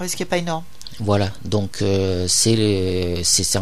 Oui, 0.00 0.08
ce 0.08 0.16
qui 0.16 0.22
n'est 0.22 0.28
pas 0.28 0.38
énorme. 0.38 0.64
Voilà, 1.00 1.32
donc 1.44 1.82
euh, 1.82 2.26
c'est 2.28 3.24
ça, 3.24 3.60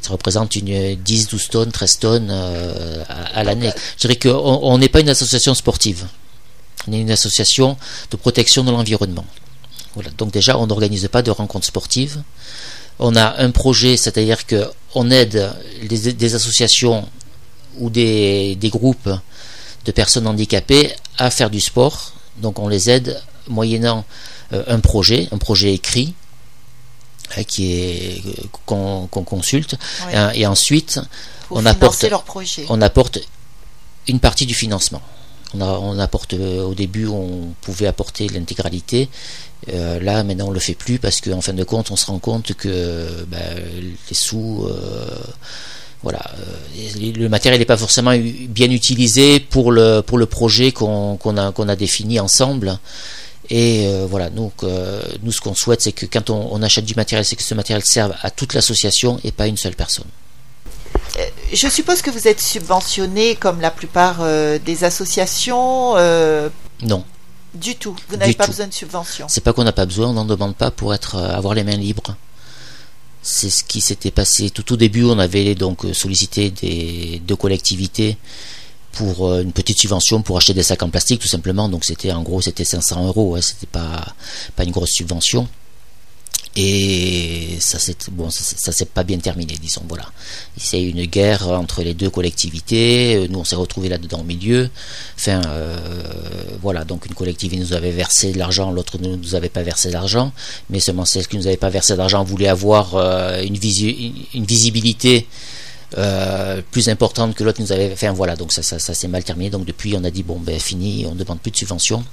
ça 0.00 0.10
représente 0.10 0.56
une 0.56 0.94
10, 0.94 1.28
12 1.28 1.48
tonnes, 1.48 1.70
13 1.70 1.98
tonnes 1.98 2.28
euh, 2.30 3.04
à, 3.08 3.44
l'année. 3.44 3.70
Je 3.96 4.08
dirais 4.08 4.16
qu'on 4.16 4.78
n'est 4.78 4.88
pas 4.88 5.00
une 5.00 5.10
association 5.10 5.54
sportive, 5.54 6.06
on 6.88 6.92
est 6.92 7.00
une 7.00 7.10
association 7.10 7.76
de 8.10 8.16
protection 8.16 8.64
de 8.64 8.70
l'environnement. 8.70 9.26
Voilà, 9.94 10.10
donc 10.16 10.32
déjà 10.32 10.58
on 10.58 10.66
n'organise 10.66 11.08
pas 11.08 11.22
de 11.22 11.30
rencontres 11.30 11.66
sportives. 11.66 12.22
On 12.98 13.14
a 13.16 13.42
un 13.42 13.50
projet, 13.50 13.98
c'est-à-dire 13.98 14.46
qu'on 14.46 15.10
aide 15.10 15.52
des, 15.86 16.34
associations 16.34 17.06
ou 17.78 17.90
des, 17.90 18.56
des 18.56 18.70
groupes 18.70 19.10
de 19.84 19.92
personnes 19.92 20.26
handicapées 20.26 20.94
à 21.18 21.30
faire 21.30 21.50
du 21.50 21.60
sport. 21.60 22.12
Donc 22.38 22.58
on 22.58 22.68
les 22.68 22.88
aide 22.88 23.20
moyennant 23.48 24.04
euh, 24.52 24.64
un 24.66 24.80
projet, 24.80 25.28
un 25.32 25.38
projet 25.38 25.72
écrit, 25.72 26.14
qui 27.46 27.72
est 27.72 28.22
qu'on 28.66 29.06
consulte. 29.08 29.76
Hein, 30.12 30.30
et, 30.34 30.46
ensuite 30.46 31.00
on 31.50 31.64
apporte 31.66 32.06
on 32.68 32.80
apporte 32.82 33.18
une 34.08 34.20
partie 34.20 34.46
du 34.46 34.54
financement. 34.54 35.02
On, 35.54 35.60
a, 35.60 35.66
on 35.78 35.98
apporte 35.98 36.34
euh, 36.34 36.62
au 36.62 36.74
début 36.74 37.06
on 37.06 37.54
pouvait 37.60 37.86
apporter 37.86 38.28
l'intégralité. 38.28 39.08
Euh, 39.72 40.00
là 40.00 40.22
maintenant 40.24 40.48
on 40.48 40.50
le 40.50 40.60
fait 40.60 40.74
plus 40.74 40.98
parce 40.98 41.20
qu'en 41.20 41.40
fin 41.40 41.52
de 41.52 41.64
compte 41.64 41.90
on 41.90 41.96
se 41.96 42.06
rend 42.06 42.18
compte 42.18 42.54
que 42.54 43.24
ben, 43.28 43.62
les 44.08 44.14
sous 44.14 44.66
euh, 44.68 45.06
voilà, 46.02 46.20
le 46.76 47.26
matériel 47.28 47.58
n'est 47.58 47.66
pas 47.66 47.76
forcément 47.76 48.12
bien 48.16 48.70
utilisé 48.70 49.40
pour 49.40 49.72
le, 49.72 50.02
pour 50.02 50.18
le 50.18 50.26
projet 50.26 50.70
qu'on 50.70 51.16
a, 51.36 51.52
qu'on 51.52 51.68
a 51.68 51.74
défini 51.74 52.20
ensemble. 52.20 52.78
Et 53.50 53.86
euh, 53.86 54.06
voilà, 54.08 54.30
donc 54.30 54.62
euh, 54.62 55.02
nous 55.22 55.32
ce 55.32 55.40
qu'on 55.40 55.54
souhaite, 55.54 55.80
c'est 55.82 55.92
que 55.92 56.06
quand 56.06 56.30
on, 56.30 56.62
achète 56.62 56.84
du 56.84 56.94
matériel, 56.94 57.24
c'est 57.24 57.36
que 57.36 57.42
ce 57.42 57.54
matériel 57.54 57.84
serve 57.84 58.14
à 58.22 58.30
toute 58.30 58.54
l'association 58.54 59.20
et 59.24 59.32
pas 59.32 59.44
à 59.44 59.46
une 59.46 59.56
seule 59.56 59.74
personne. 59.74 60.06
Euh, 61.18 61.24
je 61.52 61.68
suppose 61.68 62.02
que 62.02 62.10
vous 62.10 62.28
êtes 62.28 62.40
subventionné 62.40 63.36
comme 63.36 63.60
la 63.60 63.70
plupart 63.70 64.24
des 64.24 64.84
associations. 64.84 65.94
non. 66.82 67.04
Du 67.54 67.74
tout. 67.74 67.96
Vous 68.10 68.16
n'avez 68.16 68.34
pas 68.34 68.46
besoin 68.46 68.66
de 68.66 68.74
subvention. 68.74 69.26
C'est 69.30 69.40
pas 69.40 69.54
qu'on 69.54 69.64
n'a 69.64 69.72
pas 69.72 69.86
besoin, 69.86 70.08
on 70.08 70.12
n'en 70.12 70.26
demande 70.26 70.54
pas 70.54 70.70
pour 70.70 70.92
être 70.92 71.16
avoir 71.16 71.54
les 71.54 71.64
mains 71.64 71.76
libres. 71.76 72.14
C'est 73.22 73.48
ce 73.48 73.64
qui 73.64 73.80
s'était 73.80 74.10
passé 74.10 74.50
tout 74.50 74.74
au 74.74 74.76
début. 74.76 75.04
On 75.04 75.18
avait 75.18 75.54
donc 75.54 75.86
sollicité 75.94 76.50
des 76.50 77.22
deux 77.26 77.34
collectivités 77.34 78.18
pour 78.96 79.28
euh, 79.28 79.42
une 79.42 79.52
petite 79.52 79.78
subvention 79.78 80.22
pour 80.22 80.38
acheter 80.38 80.54
des 80.54 80.62
sacs 80.62 80.82
en 80.82 80.90
plastique 80.90 81.20
tout 81.20 81.28
simplement. 81.28 81.68
Donc 81.68 81.84
c'était 81.84 82.12
en 82.12 82.22
gros 82.22 82.40
c'était 82.40 82.64
500 82.64 83.06
euros, 83.06 83.40
c'était 83.40 83.66
pas 83.66 84.14
pas 84.56 84.64
une 84.64 84.72
grosse 84.72 84.92
subvention. 84.92 85.46
Et 86.58 87.58
ça 87.60 87.78
s'est 87.78 87.94
bon, 88.12 88.30
ça, 88.30 88.72
s'est 88.72 88.86
pas 88.86 89.04
bien 89.04 89.18
terminé, 89.18 89.54
disons. 89.60 89.82
Voilà, 89.86 90.06
c'est 90.56 90.82
une 90.82 91.04
guerre 91.04 91.48
entre 91.48 91.82
les 91.82 91.92
deux 91.92 92.08
collectivités. 92.08 93.28
Nous, 93.28 93.38
on 93.38 93.44
s'est 93.44 93.56
retrouvés 93.56 93.90
là-dedans 93.90 94.20
au 94.20 94.24
milieu. 94.24 94.70
Enfin, 95.18 95.42
euh, 95.48 95.76
voilà. 96.62 96.84
Donc, 96.84 97.04
une 97.04 97.12
collectivité 97.14 97.62
nous 97.62 97.74
avait 97.74 97.90
versé 97.90 98.32
de 98.32 98.38
l'argent, 98.38 98.70
l'autre 98.70 98.96
ne 98.98 99.16
nous 99.16 99.34
avait 99.34 99.50
pas 99.50 99.62
versé 99.62 99.90
d'argent. 99.90 100.32
Mais 100.70 100.80
seulement 100.80 101.04
celle 101.04 101.26
qui 101.26 101.36
nous 101.36 101.46
avait 101.46 101.58
pas 101.58 101.68
versé 101.68 101.94
d'argent 101.94 102.24
voulait 102.24 102.48
avoir 102.48 102.94
euh, 102.94 103.42
une, 103.42 103.58
une 104.32 104.46
visibilité 104.46 105.26
euh, 105.96 106.62
plus 106.70 106.88
importante 106.88 107.34
que 107.34 107.44
l'autre 107.44 107.60
nous 107.60 107.72
avait 107.72 107.94
fait. 107.94 108.08
Voilà, 108.08 108.36
donc 108.36 108.52
ça, 108.52 108.62
ça, 108.62 108.78
s'est 108.78 109.08
mal 109.08 109.24
terminé. 109.24 109.50
Donc 109.50 109.64
depuis, 109.64 109.94
on 109.96 110.04
a 110.04 110.10
dit 110.10 110.22
bon, 110.22 110.38
ben 110.38 110.58
fini, 110.58 111.06
on 111.06 111.14
ne 111.14 111.18
demande 111.18 111.40
plus 111.40 111.50
de 111.50 111.56
subventions. 111.56 112.04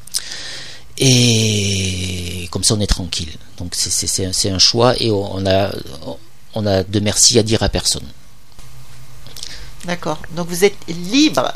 Et 1.00 2.48
comme 2.52 2.64
ça, 2.64 2.76
on 2.76 2.80
est 2.80 2.88
tranquille. 2.88 3.32
Donc 3.58 3.74
c'est 3.76 4.50
un 4.50 4.60
choix 4.60 4.94
et 5.02 5.12
on 5.12 5.46
a, 5.46 5.72
on 6.54 6.66
a 6.66 6.84
de 6.84 7.00
merci 7.00 7.40
à 7.40 7.44
dire 7.44 7.64
à 7.64 7.70
personne. 7.70 8.06
D'accord. 9.86 10.20
Donc 10.36 10.48
vous 10.48 10.64
êtes 10.64 10.78
libre. 10.88 11.52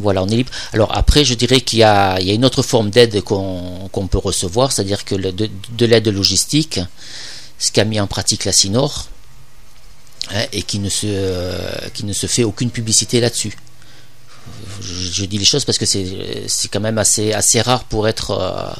Voilà, 0.00 0.22
on 0.24 0.28
est 0.28 0.36
libre. 0.36 0.50
Alors 0.72 0.96
après, 0.96 1.24
je 1.24 1.34
dirais 1.34 1.60
qu'il 1.60 1.78
y, 1.78 1.84
a 1.84 2.18
une 2.20 2.44
autre 2.44 2.62
forme 2.62 2.90
d'aide 2.90 3.22
qu'on 3.22 4.08
peut 4.10 4.18
recevoir, 4.18 4.72
c'est-à-dire 4.72 5.04
que 5.04 5.14
de, 5.14 5.48
de 5.70 5.86
l'aide 5.86 6.08
logistique, 6.08 6.80
ce 7.58 7.70
qu'a 7.70 7.84
mis 7.84 8.00
en 8.00 8.08
pratique 8.08 8.44
la 8.44 8.52
SINOR, 8.52 9.06
Hein, 10.30 10.44
et 10.52 10.62
qui 10.62 10.78
ne, 10.78 10.88
se, 10.88 11.06
euh, 11.08 11.70
qui 11.92 12.04
ne 12.04 12.12
se 12.12 12.26
fait 12.26 12.44
aucune 12.44 12.70
publicité 12.70 13.20
là-dessus. 13.20 13.56
Je, 14.80 15.24
dis 15.24 15.38
les 15.38 15.44
choses 15.44 15.64
parce 15.64 15.78
que 15.78 15.86
c'est, 15.86 16.44
c'est 16.46 16.68
quand 16.68 16.80
même 16.80 16.98
assez, 16.98 17.32
assez 17.32 17.60
rare 17.60 17.84
pour 17.84 18.08
être, 18.08 18.30
euh, 18.30 18.72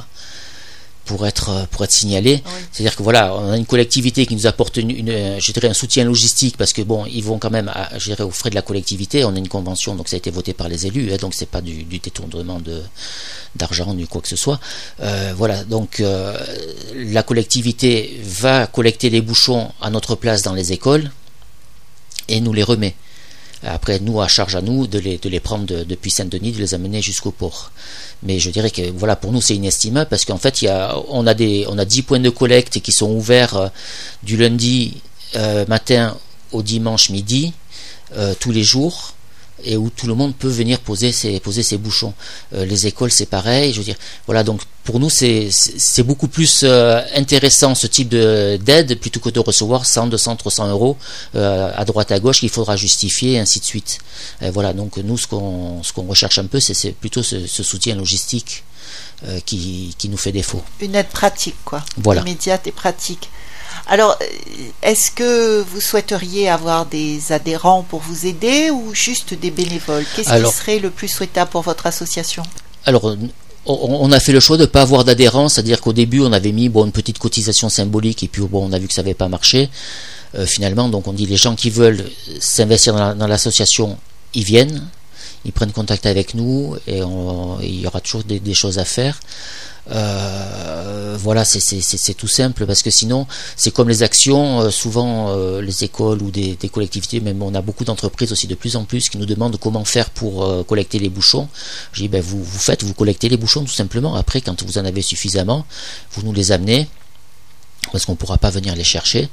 pour 1.05 1.27
être, 1.27 1.67
pour 1.71 1.85
être 1.85 1.91
signalé. 1.91 2.43
C'est-à-dire 2.71 2.97
que 2.97 3.03
voilà, 3.03 3.35
on 3.35 3.51
a 3.51 3.57
une 3.57 3.67
collectivité 3.67 4.25
qui 4.25 4.35
nous 4.35 4.47
apporte 4.47 4.77
une, 4.77 5.39
je 5.39 5.53
dirais 5.53 5.69
un 5.69 5.75
soutien 5.75 6.05
logistique 6.05 6.57
parce 6.57 6.73
que 6.73 6.83
bon, 6.83 7.07
ils 7.07 7.23
vont 7.23 7.39
quand 7.39 7.51
même, 7.51 7.69
à, 7.69 7.99
je 7.99 8.07
dirais, 8.07 8.25
aux 8.25 8.31
frais 8.31 8.51
de 8.51 8.55
la 8.55 8.63
collectivité. 8.63 9.25
On 9.25 9.35
a 9.35 9.39
une 9.39 9.49
convention, 9.49 9.95
donc 9.95 10.09
ça 10.09 10.17
a 10.17 10.19
été 10.19 10.31
voté 10.31 10.55
par 10.55 10.69
les 10.69 10.87
élus, 10.87 11.13
hein, 11.13 11.17
donc 11.21 11.35
c'est 11.35 11.47
pas 11.47 11.61
du, 11.61 11.85
du, 11.85 11.99
détournement 11.99 12.61
de 12.61 12.83
d'argent 13.57 13.93
ni 13.95 14.07
quoi 14.07 14.21
que 14.21 14.29
ce 14.29 14.37
soit. 14.37 14.59
Euh, 15.01 15.33
voilà, 15.37 15.65
donc 15.65 16.03
la 16.95 17.23
collectivité 17.23 18.21
va 18.25 18.67
collecter 18.67 19.11
les 19.11 19.21
bouchons 19.21 19.71
à 19.81 19.91
notre 19.91 20.15
place 20.15 20.43
dans 20.43 20.55
les 20.55 20.73
écoles 20.73 21.11
et 22.33 22.41
nous 22.41 22.53
les 22.53 22.63
remet. 22.63 22.95
Après, 23.65 24.01
nous, 24.01 24.21
à 24.21 24.27
charge 24.27 24.57
à 24.57 24.61
nous 24.61 24.89
de 24.89 24.99
les, 24.99 25.19
de 25.19 25.29
les 25.29 25.39
prendre 25.39 25.85
depuis 25.85 26.11
Saint-Denis, 26.11 26.51
de 26.51 26.59
les 26.59 26.75
amener 26.75 27.01
jusqu'au 27.01 27.31
port. 27.31 27.71
Mais 28.25 28.41
je 28.41 28.51
dirais 28.51 28.71
que 28.71 28.91
voilà, 28.91 29.15
pour 29.15 29.31
nous, 29.31 29.41
c'est 29.41 29.55
inestimable 29.55 30.09
parce 30.11 30.25
qu'en 30.25 30.39
fait, 30.39 30.63
il 30.63 30.65
y 30.65 30.69
a, 30.69 30.97
on, 31.09 31.27
a 31.29 31.35
des, 31.35 31.67
on 31.69 31.79
a 31.79 31.85
10 31.85 32.03
points 32.03 32.19
de 32.19 32.31
collecte 32.31 32.81
qui 32.81 32.91
sont 32.91 33.11
ouverts 33.13 33.57
euh, 33.57 33.69
du 34.25 34.37
lundi 34.37 35.01
euh, 35.37 35.65
matin 35.69 36.17
au 36.51 36.63
dimanche 36.63 37.11
midi, 37.11 37.53
euh, 38.17 38.35
tous 38.39 38.51
les 38.51 38.65
jours. 38.65 39.15
Et 39.65 39.77
où 39.77 39.91
tout 39.91 40.07
le 40.07 40.15
monde 40.15 40.35
peut 40.35 40.49
venir 40.49 40.81
poser 40.81 41.13
ses, 41.13 41.41
poser 41.41 41.63
ses 41.63 41.79
bouchons. 41.79 42.15
Euh, 42.55 42.65
les 42.65 42.87
écoles, 42.87 43.11
c'est 43.11 43.27
pareil. 43.27 43.73
Je 43.73 43.79
veux 43.79 43.85
dire, 43.85 43.97
voilà. 44.27 44.43
Donc 44.45 44.61
pour 44.85 44.99
nous, 45.01 45.11
c'est 45.11 45.51
beaucoup 46.03 46.29
plus 46.29 46.63
euh, 46.65 47.01
intéressant 47.15 47.75
ce 47.75 47.87
type 47.87 48.09
d'aide 48.09 48.99
plutôt 48.99 49.21
que 49.21 49.31
de 49.31 49.41
recevoir 49.41 49.87
100, 49.87 50.09
200, 50.09 50.37
300 50.37 50.69
euros 50.71 50.97
euh, 51.35 51.71
à 51.75 51.85
droite 51.85 52.13
à 52.13 52.19
gauche 52.19 52.41
qu'il 52.41 52.51
faudra 52.51 52.77
justifier, 52.77 53.35
et 53.35 53.39
ainsi 53.39 53.61
de 53.61 53.65
suite. 53.65 53.99
voilà. 54.41 54.73
Donc 54.73 54.97
nous, 54.99 55.19
ce 55.19 55.27
qu'on 55.27 55.83
ce 55.83 55.93
qu'on 55.93 56.07
recherche 56.07 56.39
un 56.39 56.47
peu, 56.47 56.61
c'est 56.61 56.93
plutôt 56.93 57.23
ce, 57.23 57.47
soutien 57.47 57.95
logistique 57.95 58.65
qui, 59.47 59.95
qui 59.97 60.09
nous 60.09 60.17
fait 60.17 60.33
défaut. 60.33 60.63
Une 60.81 60.97
aide 60.97 61.09
pratique, 61.09 61.57
quoi. 61.65 61.85
Voilà. 61.97 62.23
Immédiate 62.23 62.67
et 62.67 62.73
pratique. 62.73 63.31
Alors, 63.87 64.19
est-ce 64.83 65.11
que 65.11 65.61
vous 65.61 65.81
souhaiteriez 65.81 66.49
avoir 66.49 66.87
des 66.87 67.33
adhérents 67.33 67.83
pour 67.83 68.01
vous 68.01 68.27
aider 68.27 68.71
ou 68.71 68.95
juste 68.95 69.35
des 69.35 69.51
bénévoles? 69.51 70.05
Qu'est-ce 70.15 70.33
qui 70.33 70.53
serait 70.53 70.79
le 70.79 70.91
plus 70.91 71.09
souhaitable 71.09 71.51
pour 71.51 71.63
votre 71.63 71.87
association? 71.87 72.43
Alors, 72.85 73.15
on 73.67 74.11
a 74.11 74.21
fait 74.21 74.33
le 74.33 74.41
choix 74.41 74.57
de 74.57 74.63
ne 74.63 74.67
pas 74.67 74.83
avoir 74.83 75.05
d'adhérents, 75.05 75.49
c'est-à-dire 75.49 75.81
qu'au 75.81 75.93
début, 75.93 76.21
on 76.21 76.33
avait 76.33 76.53
mis 76.53 76.69
bon, 76.69 76.85
une 76.85 76.93
petite 76.93 77.19
cotisation 77.19 77.69
symbolique 77.69 78.23
et 78.23 78.29
puis 78.29 78.43
bon, 78.43 78.69
on 78.69 78.73
a 78.73 78.79
vu 78.79 78.89
que 78.89 78.95
ça 78.95 79.03
n'avait 79.03 79.15
pas 79.15 79.29
marché. 79.29 79.71
Euh, 80.35 80.47
finalement, 80.47 80.89
donc 80.89 81.07
on 81.07 81.13
dit 81.13 81.27
les 81.27 81.37
gens 81.37 81.55
qui 81.55 81.71
veulent 81.71 82.11
s'investir 82.41 83.15
dans 83.15 83.27
l'association, 83.27 83.99
ils 84.35 84.45
viennent, 84.45 84.89
ils 85.45 85.53
prennent 85.53 85.73
contact 85.73 86.07
avec 86.07 86.35
nous 86.35 86.77
et 86.87 87.03
il 87.63 87.81
y 87.81 87.87
aura 87.87 88.01
toujours 88.01 88.25
des 88.25 88.55
choses 88.55 88.79
à 88.79 88.85
faire. 88.85 89.21
Euh, 89.91 91.17
voilà, 91.19 91.45
c'est 91.45 92.15
tout 92.15 92.29
simple 92.29 92.67
parce 92.67 92.83
que 92.83 92.91
sinon, 92.91 93.27
c'est 93.57 93.73
comme 93.73 93.89
les 93.89 94.03
actions, 94.03 94.61
euh, 94.61 94.71
souvent 94.71 95.31
euh, 95.31 95.61
les 95.61 95.85
écoles 95.85 96.23
ou 96.23 96.31
des, 96.31 96.57
collectivités, 96.73 97.21
même 97.21 97.43
on 97.43 97.55
a 97.55 97.63
beaucoup 97.63 97.85
d'entreprises 97.85 98.33
aussi 98.33 98.47
de 98.47 98.55
plus 98.55 98.77
en 98.77 98.85
plus 98.85 99.09
qui 99.09 99.19
nous 99.19 99.27
demandent 99.27 99.59
comment 99.59 99.85
faire 99.85 100.11
pour 100.11 100.67
collecter 100.67 100.99
les 100.99 101.09
bouchons. 101.09 101.49
Je 101.93 102.03
dis, 102.03 102.09
ben, 102.09 102.23
vous, 102.23 102.43
vous 102.43 102.59
faites, 102.59 102.83
vous 102.85 102.95
collectez 102.95 103.29
les 103.29 103.37
bouchons 103.37 103.65
tout 103.65 103.73
simplement. 103.73 104.15
Après, 104.15 104.41
quand 104.41 104.63
vous 104.63 104.79
en 104.79 104.85
avez 104.85 105.03
suffisamment, 105.03 105.67
vous 106.13 106.23
nous 106.23 106.33
les 106.33 106.53
amenez 106.53 106.89
parce 107.91 108.07
qu'on 108.07 108.13
ne 108.13 108.17
pourra 108.17 108.39
pas 108.39 108.51
venir 108.51 108.77
les 108.77 108.85
chercher. 108.85 109.29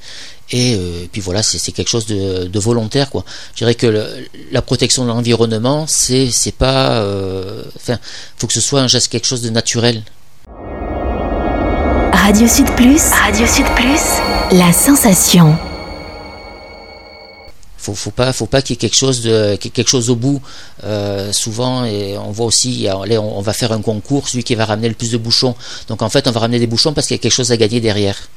Et, 0.51 0.75
puis 1.12 1.21
voilà, 1.21 1.43
c'est 1.43 1.71
quelque 1.71 1.88
chose 1.88 2.07
de, 2.07 2.59
volontaire, 2.59 3.12
quoi. 3.12 3.23
Je 3.53 3.59
dirais 3.59 3.75
que 3.75 4.25
la 4.51 4.62
protection 4.63 5.03
de 5.03 5.09
l'environnement, 5.09 5.85
c'est 5.88 6.31
pas, 6.57 7.05
enfin, 7.75 7.99
faut 8.38 8.47
que 8.47 8.53
ce 8.53 8.62
soit 8.62 8.81
un 8.81 8.88
geste, 8.88 9.09
quelque 9.09 9.27
chose 9.27 9.43
de 9.43 9.51
naturel. 9.51 10.03
Radio 12.29 12.47
Sud 12.47 12.69
Plus, 12.75 13.01
Radio 13.09 13.47
Sud 13.47 13.65
Plus, 13.75 14.03
la 14.51 14.71
sensation. 14.71 15.57
Faut, 17.75 17.95
faut 17.95 18.11
pas, 18.11 18.31
faut 18.33 18.45
pas 18.45 18.61
qu'il 18.61 18.75
y 18.75 18.77
ait 18.77 18.77
quelque 18.77 18.95
chose 18.95 19.23
de, 19.23 19.55
quelque 19.55 19.89
chose 19.89 20.11
au 20.11 20.15
bout. 20.15 20.39
Euh, 20.83 21.33
souvent, 21.33 21.85
et 21.85 22.19
on 22.19 22.29
voit 22.29 22.45
aussi, 22.45 22.87
on, 22.93 23.41
va 23.41 23.53
faire 23.53 23.71
un 23.71 23.81
concours, 23.81 24.29
celui 24.29 24.43
qui 24.43 24.53
va 24.53 24.65
ramener 24.65 24.89
le 24.89 24.93
plus 24.93 25.09
de 25.09 25.17
bouchons. 25.17 25.55
Donc 25.87 26.03
en 26.03 26.09
fait, 26.09 26.27
on 26.27 26.31
va 26.31 26.41
ramener 26.41 26.59
des 26.59 26.67
bouchons 26.67 26.93
parce 26.93 27.07
qu'il 27.07 27.17
y 27.17 27.19
a 27.19 27.23
quelque 27.23 27.33
chose 27.33 27.51
à 27.51 27.57
gagner 27.57 27.81
derrière. 27.81 28.29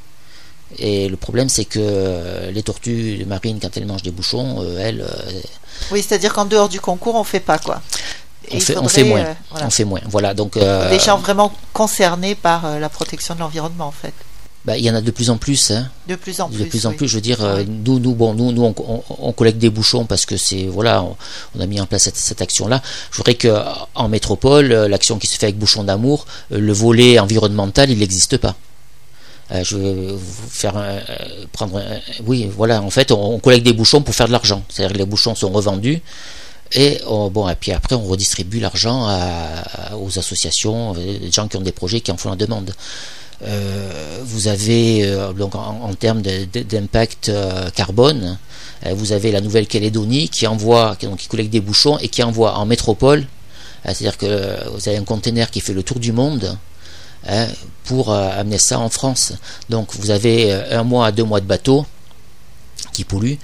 Et 0.78 1.10
le 1.10 1.18
problème, 1.18 1.50
c'est 1.50 1.66
que 1.66 2.48
les 2.50 2.62
tortues 2.62 3.26
marines, 3.26 3.58
quand 3.60 3.76
elles 3.76 3.84
mangent 3.84 4.04
des 4.04 4.10
bouchons, 4.10 4.62
euh, 4.62 4.78
elles. 4.80 5.02
Euh, 5.02 5.40
oui, 5.90 6.02
c'est-à-dire 6.02 6.32
qu'en 6.32 6.46
dehors 6.46 6.70
du 6.70 6.80
concours, 6.80 7.16
on 7.16 7.24
fait 7.24 7.40
pas 7.40 7.58
quoi 7.58 7.82
on 8.50 8.60
fait, 8.60 8.76
on 8.78 8.88
fait, 8.88 9.04
moins. 9.04 9.20
Euh, 9.20 9.34
voilà. 9.50 9.66
On 9.66 9.70
fait 9.70 9.84
moins. 9.84 10.00
Voilà, 10.06 10.34
donc, 10.34 10.56
euh, 10.56 10.90
Des 10.90 10.98
gens 10.98 11.18
vraiment 11.18 11.52
concernés 11.72 12.34
par 12.34 12.66
euh, 12.66 12.78
la 12.78 12.88
protection 12.88 13.34
de 13.34 13.40
l'environnement, 13.40 13.86
en 13.86 13.92
fait. 13.92 14.12
Bah, 14.64 14.76
il 14.78 14.84
y 14.84 14.90
en 14.90 14.94
a 14.94 15.00
de 15.00 15.10
plus 15.10 15.28
en 15.30 15.38
plus. 15.38 15.72
Hein. 15.72 15.88
De 16.06 16.14
plus 16.14 16.40
en 16.40 16.48
plus. 16.48 16.58
De 16.58 16.64
plus 16.64 16.86
en 16.86 16.92
plus. 16.92 17.08
Je 17.08 17.16
veux 17.16 17.20
dire, 17.20 17.38
nous, 17.66 17.98
nous, 17.98 18.14
bon, 18.14 18.32
nous, 18.32 18.52
nous, 18.52 18.62
on, 19.18 19.32
collecte 19.32 19.58
des 19.58 19.70
bouchons 19.70 20.04
parce 20.04 20.24
que 20.24 20.36
c'est, 20.36 20.66
voilà, 20.66 21.04
on, 21.56 21.60
a 21.60 21.66
mis 21.66 21.80
en 21.80 21.86
place 21.86 22.08
cette, 22.14 22.40
action-là. 22.40 22.80
Je 23.10 23.16
voudrais 23.16 23.34
que 23.34 23.48
en 23.96 24.08
métropole, 24.08 24.66
l'action 24.66 25.18
qui 25.18 25.26
se 25.26 25.36
fait 25.36 25.46
avec 25.46 25.58
Bouchons 25.58 25.82
d'amour, 25.82 26.26
le 26.50 26.72
volet 26.72 27.18
environnemental, 27.18 27.90
il 27.90 27.98
n'existe 27.98 28.36
pas. 28.36 28.54
je 29.50 29.76
vais 29.76 30.12
vous 30.12 30.48
faire 30.48 30.74
prendre. 31.50 31.82
oui, 32.24 32.48
voilà. 32.56 32.82
En 32.82 32.90
fait, 32.90 33.10
on, 33.10 33.40
collecte 33.40 33.64
des 33.64 33.72
bouchons 33.72 34.00
pour 34.00 34.14
faire 34.14 34.28
de 34.28 34.32
l'argent. 34.32 34.62
C'est-à-dire 34.68 34.92
que 34.92 34.98
les 34.98 35.06
bouchons 35.06 35.34
sont 35.34 35.50
revendus. 35.50 36.00
Et 36.74 37.00
bon, 37.06 37.48
et 37.48 37.54
puis 37.54 37.72
après, 37.72 37.94
on 37.94 38.04
redistribue 38.04 38.60
l'argent 38.60 39.08
aux 39.94 40.18
associations, 40.18 40.94
des 40.94 41.30
gens 41.30 41.48
qui 41.48 41.56
ont 41.56 41.62
des 41.62 41.72
projets 41.72 42.00
qui 42.00 42.10
en 42.10 42.16
font 42.16 42.30
la 42.30 42.36
demande. 42.36 42.72
Euh, 43.44 44.20
vous 44.22 44.46
avez 44.46 45.04
euh, 45.04 45.32
donc 45.32 45.56
en, 45.56 45.92
termes 45.94 46.22
d'impact 46.22 47.28
euh, 47.28 47.70
carbone, 47.70 48.38
vous 48.94 49.12
avez 49.12 49.30
la 49.32 49.40
Nouvelle-Calédonie 49.40 50.28
qui 50.28 50.46
envoie, 50.46 50.96
qui, 50.96 51.06
donc, 51.06 51.18
qui 51.18 51.28
collecte 51.28 51.50
des 51.50 51.60
bouchons 51.60 51.98
et 51.98 52.08
qui 52.08 52.22
envoie 52.22 52.56
en 52.56 52.66
métropole, 52.66 53.26
c'est-à-dire 53.84 54.18
que 54.18 54.68
vous 54.70 54.88
avez 54.88 54.98
un 54.98 55.04
conteneur 55.04 55.50
qui 55.50 55.60
fait 55.60 55.72
le 55.72 55.84
tour 55.84 56.00
du 56.00 56.12
monde 56.12 56.56
hein, 57.28 57.46
pour 57.84 58.12
amener 58.12 58.58
ça 58.58 58.80
en 58.80 58.88
France. 58.88 59.34
Donc 59.70 59.94
vous 59.94 60.10
avez 60.10 60.52
un 60.52 60.82
mois 60.82 61.06
à 61.06 61.12
deux 61.12 61.22
mois 61.22 61.40
de 61.40 61.46
bateau 61.46 61.86
qui 62.92 63.04
pollue. 63.04 63.34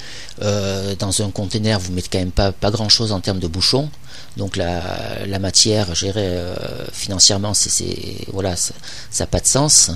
Euh, 0.43 0.95
dans 0.97 1.23
un 1.23 1.31
conteneur, 1.31 1.81
vous 1.81 1.93
mettez 1.93 2.09
quand 2.11 2.19
même 2.19 2.31
pas, 2.31 2.53
pas 2.53 2.71
grand 2.71 2.89
chose 2.89 3.13
en 3.13 3.21
termes 3.21 3.39
de 3.39 3.47
bouchons. 3.47 3.91
Donc 4.37 4.57
la, 4.57 5.39
matière, 5.41 5.95
gérée 5.95 6.23
euh, 6.25 6.55
financièrement, 6.93 7.55
c'est 7.55 8.27
voilà, 8.33 8.57
ça 8.57 8.75
n'a 9.21 9.27
pas 9.27 9.41
de 9.41 9.47
sens. 9.47 9.91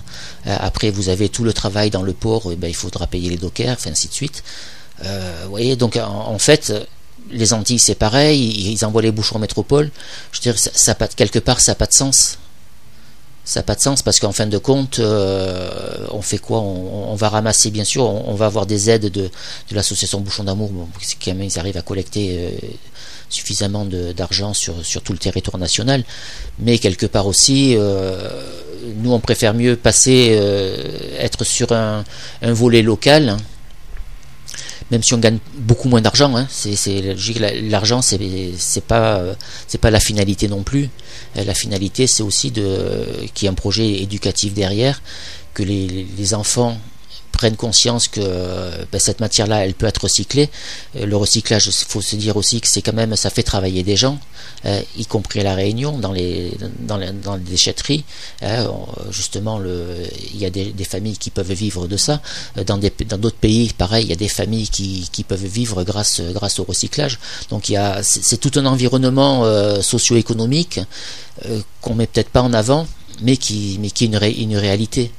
Euh, 0.47 0.57
après, 0.61 0.91
vous 0.91 1.09
avez 1.09 1.29
tout 1.29 1.45
le 1.45 1.53
travail 1.53 1.91
dans 1.91 2.03
le 2.03 2.13
port, 2.13 2.51
et 2.53 2.57
ben, 2.57 2.69
il 2.69 2.75
faudra 2.75 3.07
payer 3.07 3.31
les 3.31 3.37
dockers, 3.37 3.77
ainsi 3.87 4.09
de 4.09 4.13
suite. 4.13 4.43
vous 5.01 5.51
voyez, 5.51 5.77
donc 5.77 5.97
en, 5.97 6.39
fait, 6.39 6.73
les 7.31 7.53
Antilles, 7.53 7.79
c'est 7.79 7.95
pareil, 7.95 8.73
ils, 8.73 8.85
envoient 8.85 9.03
les 9.03 9.13
bouchons 9.13 9.37
en 9.37 9.41
métropole. 9.41 9.91
Je 10.33 10.39
veux 10.39 10.53
dire, 10.53 10.59
ça 10.59 10.95
quelque 10.95 11.39
part, 11.39 11.61
ça 11.61 11.73
n'a 11.73 11.77
pas 11.77 11.87
de 11.87 11.95
sens 11.95 12.39
ça 13.45 13.61
n'a 13.61 13.65
pas 13.65 13.75
de 13.75 13.81
sens 13.81 14.03
parce 14.03 14.21
qu'en 14.21 14.33
fin 14.33 14.47
de 14.47 14.59
compte, 14.59 15.01
euh, 15.01 16.07
on 16.11 16.23
fait 16.23 16.39
quoi? 16.39 16.61
On, 16.61 17.15
va 17.15 17.29
ramasser, 17.29 17.71
bien 17.71 17.85
sûr, 17.85 18.05
on, 18.05 18.35
va 18.35 18.47
avoir 18.47 18.67
des 18.67 18.89
aides 18.89 19.11
de, 19.11 19.31
l'association 19.73 20.21
Bouchon 20.21 20.45
d'amour, 20.45 20.71
bon, 20.71 20.89
quand 21.23 21.35
même 21.35 21.43
ils 21.43 21.59
arrivent 21.59 21.77
à 21.77 21.83
collecter 21.83 22.37
euh, 22.39 22.51
suffisamment 23.29 23.85
d'argent 23.85 24.55
sur, 24.55 24.85
sur 24.85 25.03
tout 25.03 25.13
le 25.13 25.19
territoire 25.19 25.59
national, 25.59 26.05
mais 26.61 26.79
quelque 26.79 27.07
part 27.07 27.27
aussi, 27.27 27.75
euh, 27.77 28.17
nous 28.99 29.13
on 29.13 29.21
préfère 29.21 29.55
mieux 29.55 29.77
passer, 29.77 30.39
être 31.19 31.45
sur 31.45 31.73
un, 31.73 32.05
un 32.43 32.53
volet 32.53 32.83
local. 32.83 33.31
Hein, 33.31 33.37
même 34.93 35.03
si 35.03 35.15
on 35.15 35.19
gagne 35.19 35.39
beaucoup 35.55 35.89
moins 35.89 36.03
d'argent, 36.03 36.37
hein, 36.37 36.47
c'est 36.51 37.17
l'argent 37.71 38.03
c'est 38.03 38.85
pas 38.87 39.23
pas 39.81 39.91
la 39.91 40.01
finalité 40.01 40.49
non 40.49 40.63
plus. 40.63 40.91
Euh, 41.37 41.45
la 41.45 41.55
finalité 41.55 42.07
c'est 42.07 42.23
aussi 42.23 42.53
qu'il 42.53 43.43
y 43.43 43.47
ait 43.47 43.49
un 43.49 43.55
projet 43.55 44.03
éducatif 44.03 44.53
derrière, 44.53 45.03
que 45.55 45.63
les 45.63 46.35
enfants 46.35 46.79
prennent 47.43 47.57
conscience 47.57 48.07
que 48.07 48.21
ben, 48.93 49.01
cette 49.01 49.19
matière-là, 49.19 49.65
elle 49.65 49.75
peut 49.75 49.87
être 49.87 50.03
recyclée. 50.03 50.49
Euh, 50.95 51.07
le 51.07 51.17
recyclage, 51.17 51.67
il 51.67 51.73
faut 51.73 52.01
se 52.01 52.15
dire 52.15 52.37
aussi 52.37 52.61
que 52.61 52.69
c'est 52.69 52.83
quand 52.83 52.93
même, 52.93 53.17
ça 53.17 53.31
fait 53.31 53.43
travailler 53.43 53.83
des 53.83 53.97
gens, 53.97 54.21
euh, 54.65 54.81
y 54.97 55.07
compris 55.07 55.41
à 55.41 55.43
la 55.43 55.57
Réunion, 55.57 55.99
dans 55.99 56.13
les, 56.13 56.53
dans 56.79 56.99
les, 56.99 57.11
dans 57.11 57.35
les 57.35 57.43
déchetteries. 57.43 58.05
Hein, 58.43 58.69
justement, 59.11 59.59
le, 59.59 60.05
il 60.33 60.39
y 60.39 60.47
a 60.47 60.51
des, 60.51 60.67
des, 60.67 60.85
familles 60.85 61.19
qui 61.19 61.31
peuvent 61.31 61.53
vivre 61.53 61.89
de 61.89 61.97
ça. 61.97 62.23
Euh, 62.59 62.63
dans 62.63 62.79
d'autres 62.79 63.17
dans 63.17 63.31
pays, 63.41 63.73
pareil, 63.77 64.05
il 64.05 64.11
y 64.11 64.13
a 64.13 64.23
des 64.29 64.29
familles 64.29 64.69
qui, 64.69 65.25
peuvent 65.27 65.45
vivre 65.45 65.83
grâce, 65.83 66.21
grâce 66.21 66.61
au 66.61 66.65
recyclage. 66.65 67.19
Donc 67.51 67.69
il 67.69 67.73
y 67.73 67.79
c'est 68.03 68.39
tout 68.39 68.57
un 68.57 68.67
environnement 68.67 69.45
socio-économique 69.83 70.79
qu'on 71.81 71.95
met 71.95 72.07
peut-être 72.07 72.31
pas 72.31 72.43
en 72.43 72.53
avant, 72.53 72.87
mais 73.21 73.37
qui, 73.37 73.79
mais 73.81 73.91
qui 73.91 74.05
est 74.05 74.09
une 74.09 74.57
réalité. 74.57 75.11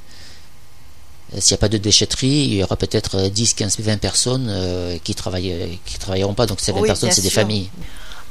Euh, 1.32 1.40
s'il 1.40 1.54
n'y 1.54 1.58
a 1.58 1.60
pas 1.60 1.68
de 1.68 1.78
déchetterie, 1.78 2.26
il 2.26 2.54
y 2.54 2.62
aura 2.62 2.76
peut-être 2.76 3.28
10, 3.28 3.54
15, 3.54 3.80
20 3.80 3.96
personnes 3.98 4.46
euh, 4.50 4.96
qui 5.02 5.14
travaillent, 5.14 5.78
qui 5.84 5.98
travailleront 5.98 6.34
pas. 6.34 6.46
Donc 6.46 6.60
ces 6.60 6.72
20 6.72 6.82
personnes, 6.82 7.12
c'est 7.12 7.22
des 7.22 7.30
familles. 7.30 7.70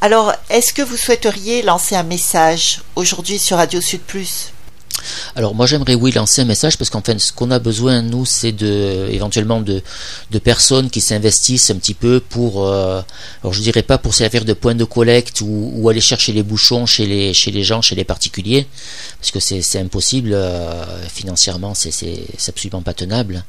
Alors, 0.02 0.34
est-ce 0.50 0.74
que 0.74 0.82
vous 0.82 0.98
souhaiteriez 0.98 1.62
lancer 1.62 1.96
un 1.96 2.04
message 2.04 2.82
aujourd'hui 2.96 3.40
sur 3.40 3.58
Radio 3.58 3.80
Sud 3.80 4.02
Plus? 4.02 4.52
Alors 5.36 5.56
moi 5.56 5.66
j'aimerais 5.66 5.96
oui 5.96 6.12
lancer 6.12 6.42
un 6.42 6.46
message 6.46 6.78
parce 6.78 6.90
qu'en 6.90 7.02
fait 7.02 7.20
ce 7.20 7.32
qu'on 7.34 7.52
a 7.52 7.60
besoin 7.60 8.02
nous 8.02 8.26
c'est 8.26 8.52
de 8.52 9.08
éventuellement 9.12 9.62
de, 9.62 9.82
personnes 10.44 10.90
qui 10.90 11.02
s'investissent 11.02 11.70
un 11.70 11.76
petit 11.76 11.94
peu 11.94 12.20
pour 12.20 12.68
euh, 12.68 13.02
alors 13.42 13.54
je 13.54 13.62
dirais 13.62 13.84
pas 13.84 13.98
pour 13.98 14.14
servir 14.14 14.46
de 14.46 14.54
point 14.54 14.76
de 14.76 14.84
collecte 14.84 15.42
ou, 15.42 15.90
aller 15.90 16.02
chercher 16.02 16.32
les 16.32 16.44
bouchons 16.44 16.86
chez 16.86 17.06
les 17.06 17.34
chez 17.34 17.52
les 17.52 17.64
gens 17.64 17.82
chez 17.82 17.96
les 17.96 18.04
particuliers 18.04 18.68
parce 19.20 19.32
que 19.32 19.40
c'est 19.40 19.80
impossible 19.80 20.34
euh, 20.34 20.84
financièrement 21.08 21.74
c'est 21.74 22.26
absolument 22.48 22.82
pas 22.82 22.94
tenable. 22.94 23.44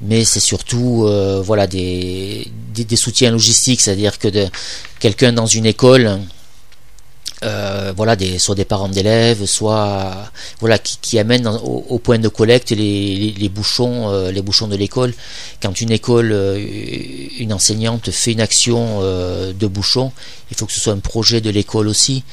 Mais 0.00 0.24
c'est 0.24 0.38
surtout 0.38 1.06
euh, 1.06 1.42
voilà 1.44 1.66
des, 1.66 2.46
des, 2.72 2.96
soutiens 2.96 3.32
logistiques 3.32 3.80
c'est 3.80 3.90
à 3.90 3.96
dire 3.96 4.16
que 4.20 4.28
quelqu'un 5.00 5.32
dans 5.32 5.46
une 5.46 5.66
école 5.66 6.20
euh, 7.44 7.92
voilà, 7.96 8.16
des, 8.16 8.38
soit 8.38 8.54
des 8.54 8.64
parents 8.64 8.88
d'élèves, 8.88 9.44
soit 9.44 10.30
voilà 10.60 10.78
qui, 10.78 10.98
qui 11.00 11.18
amènent 11.18 11.46
au, 11.46 11.98
point 11.98 12.18
de 12.18 12.28
collecte 12.28 12.70
les, 12.70 13.34
les, 13.36 13.48
bouchons, 13.48 14.10
euh, 14.10 14.32
les 14.32 14.42
bouchons 14.42 14.66
de 14.66 14.76
l'école. 14.76 15.14
Quand 15.62 15.80
une 15.80 15.92
école, 15.92 16.32
euh, 16.32 16.58
une 17.38 17.52
enseignante 17.52 18.10
fait 18.10 18.32
une 18.32 18.40
action 18.40 19.00
de 19.00 19.66
bouchons, 19.66 20.12
il 20.50 20.56
faut 20.56 20.66
que 20.66 20.72
ce 20.72 20.80
soit 20.80 20.92
un 20.92 20.98
projet 20.98 21.40
de 21.40 21.50
l'école 21.50 21.88
aussi, 21.88 22.24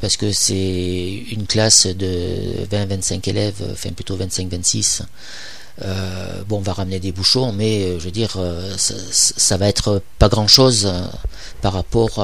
parce 0.00 0.16
que 0.16 0.32
c'est 0.32 1.22
une 1.30 1.46
classe 1.46 1.86
de 1.86 2.66
20-25 2.70 3.28
élèves, 3.28 3.62
enfin 3.72 3.90
plutôt 3.90 4.16
25-26. 4.16 5.02
Euh, 5.82 6.42
bon, 6.48 6.58
on 6.58 6.60
va 6.60 6.72
ramener 6.72 6.98
des 6.98 7.12
bouchons, 7.12 7.52
mais 7.52 7.84
euh, 7.84 7.98
je 8.00 8.04
veux 8.04 8.10
dire, 8.10 8.34
euh, 8.36 8.74
ça, 8.76 9.56
va 9.56 9.68
être 9.68 10.02
pas 10.18 10.28
grand-chose 10.28 10.92
par 11.62 11.72
rapport 11.72 12.18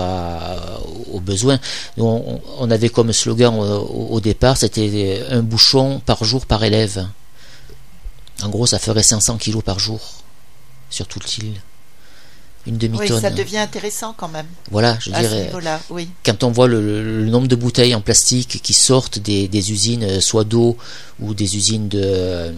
aux 1.12 1.20
besoins. 1.20 1.58
on, 1.96 2.70
avait 2.70 2.88
comme 2.88 3.12
slogan 3.12 3.54
au, 3.54 4.20
départ, 4.20 4.56
c'était 4.56 5.22
un 5.30 5.42
bouchon 5.42 6.00
par 6.04 6.24
jour 6.24 6.46
par 6.46 6.64
élève. 6.64 7.06
En 8.42 8.48
gros, 8.48 8.66
ça 8.66 8.78
ferait 8.78 9.02
500 9.02 9.36
kilos 9.36 9.62
par 9.62 9.78
jour 9.78 10.00
sur 10.90 11.06
toute 11.06 11.36
l'île. 11.36 11.60
Une 12.66 12.78
demi-tonne. 12.78 13.16
Oui, 13.16 13.20
ça 13.20 13.30
devient 13.30 13.58
intéressant 13.58 14.14
quand 14.16 14.28
même. 14.28 14.46
Voilà, 14.70 14.96
je 14.98 15.10
dirais. 15.10 15.52
Oui. 15.90 16.08
Quand 16.24 16.44
on 16.44 16.50
voit 16.50 16.66
le, 16.66 17.26
nombre 17.26 17.46
de 17.46 17.56
bouteilles 17.56 17.94
en 17.94 18.00
plastique 18.00 18.60
qui 18.62 18.72
sortent 18.72 19.18
des, 19.18 19.48
des 19.48 19.70
usines, 19.70 20.20
soit 20.20 20.44
d'eau 20.44 20.76
ou 21.20 21.34
des 21.34 21.56
usines 21.56 21.88
de 21.88 22.54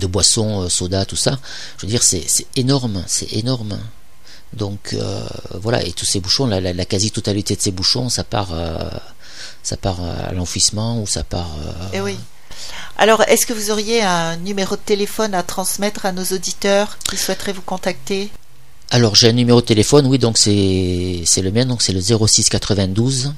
de 0.00 0.06
boissons, 0.06 0.62
euh, 0.62 0.68
soda, 0.68 1.04
tout 1.04 1.16
ça. 1.16 1.38
Je 1.78 1.86
veux 1.86 1.90
dire, 1.90 2.02
c'est 2.02 2.26
énorme, 2.56 3.04
c'est 3.06 3.32
énorme. 3.34 3.78
Donc 4.52 4.94
euh, 4.94 5.24
voilà, 5.54 5.84
et 5.84 5.92
tous 5.92 6.06
ces 6.06 6.18
bouchons, 6.18 6.46
la, 6.46 6.84
quasi-totalité 6.84 7.54
de 7.54 7.60
ces 7.60 7.70
bouchons, 7.70 8.08
ça 8.08 8.24
part, 8.24 8.48
euh, 8.52 8.90
ça 9.62 9.76
part 9.76 10.00
à 10.02 10.32
l'enfouissement 10.32 11.00
ou 11.00 11.06
ça 11.06 11.22
part. 11.22 11.54
Eh 11.92 12.00
oui. 12.00 12.16
Alors, 12.98 13.22
est-ce 13.22 13.46
que 13.46 13.52
vous 13.52 13.70
auriez 13.70 14.02
un 14.02 14.36
numéro 14.36 14.74
de 14.74 14.80
téléphone 14.80 15.34
à 15.34 15.42
transmettre 15.42 16.04
à 16.04 16.12
nos 16.12 16.24
auditeurs 16.24 16.98
qui 17.08 17.16
souhaiteraient 17.16 17.52
vous 17.52 17.62
contacter? 17.62 18.28
Alors, 18.90 19.14
j'ai 19.14 19.28
un 19.28 19.32
numéro 19.32 19.60
de 19.60 19.66
téléphone, 19.66 20.06
oui, 20.06 20.18
donc 20.18 20.36
c'est 20.36 20.50
le 20.50 21.50
mien, 21.52 21.64
donc 21.64 21.80
c'est 21.80 21.92
le 21.92 22.00
06 22.00 22.48
92 22.48 23.32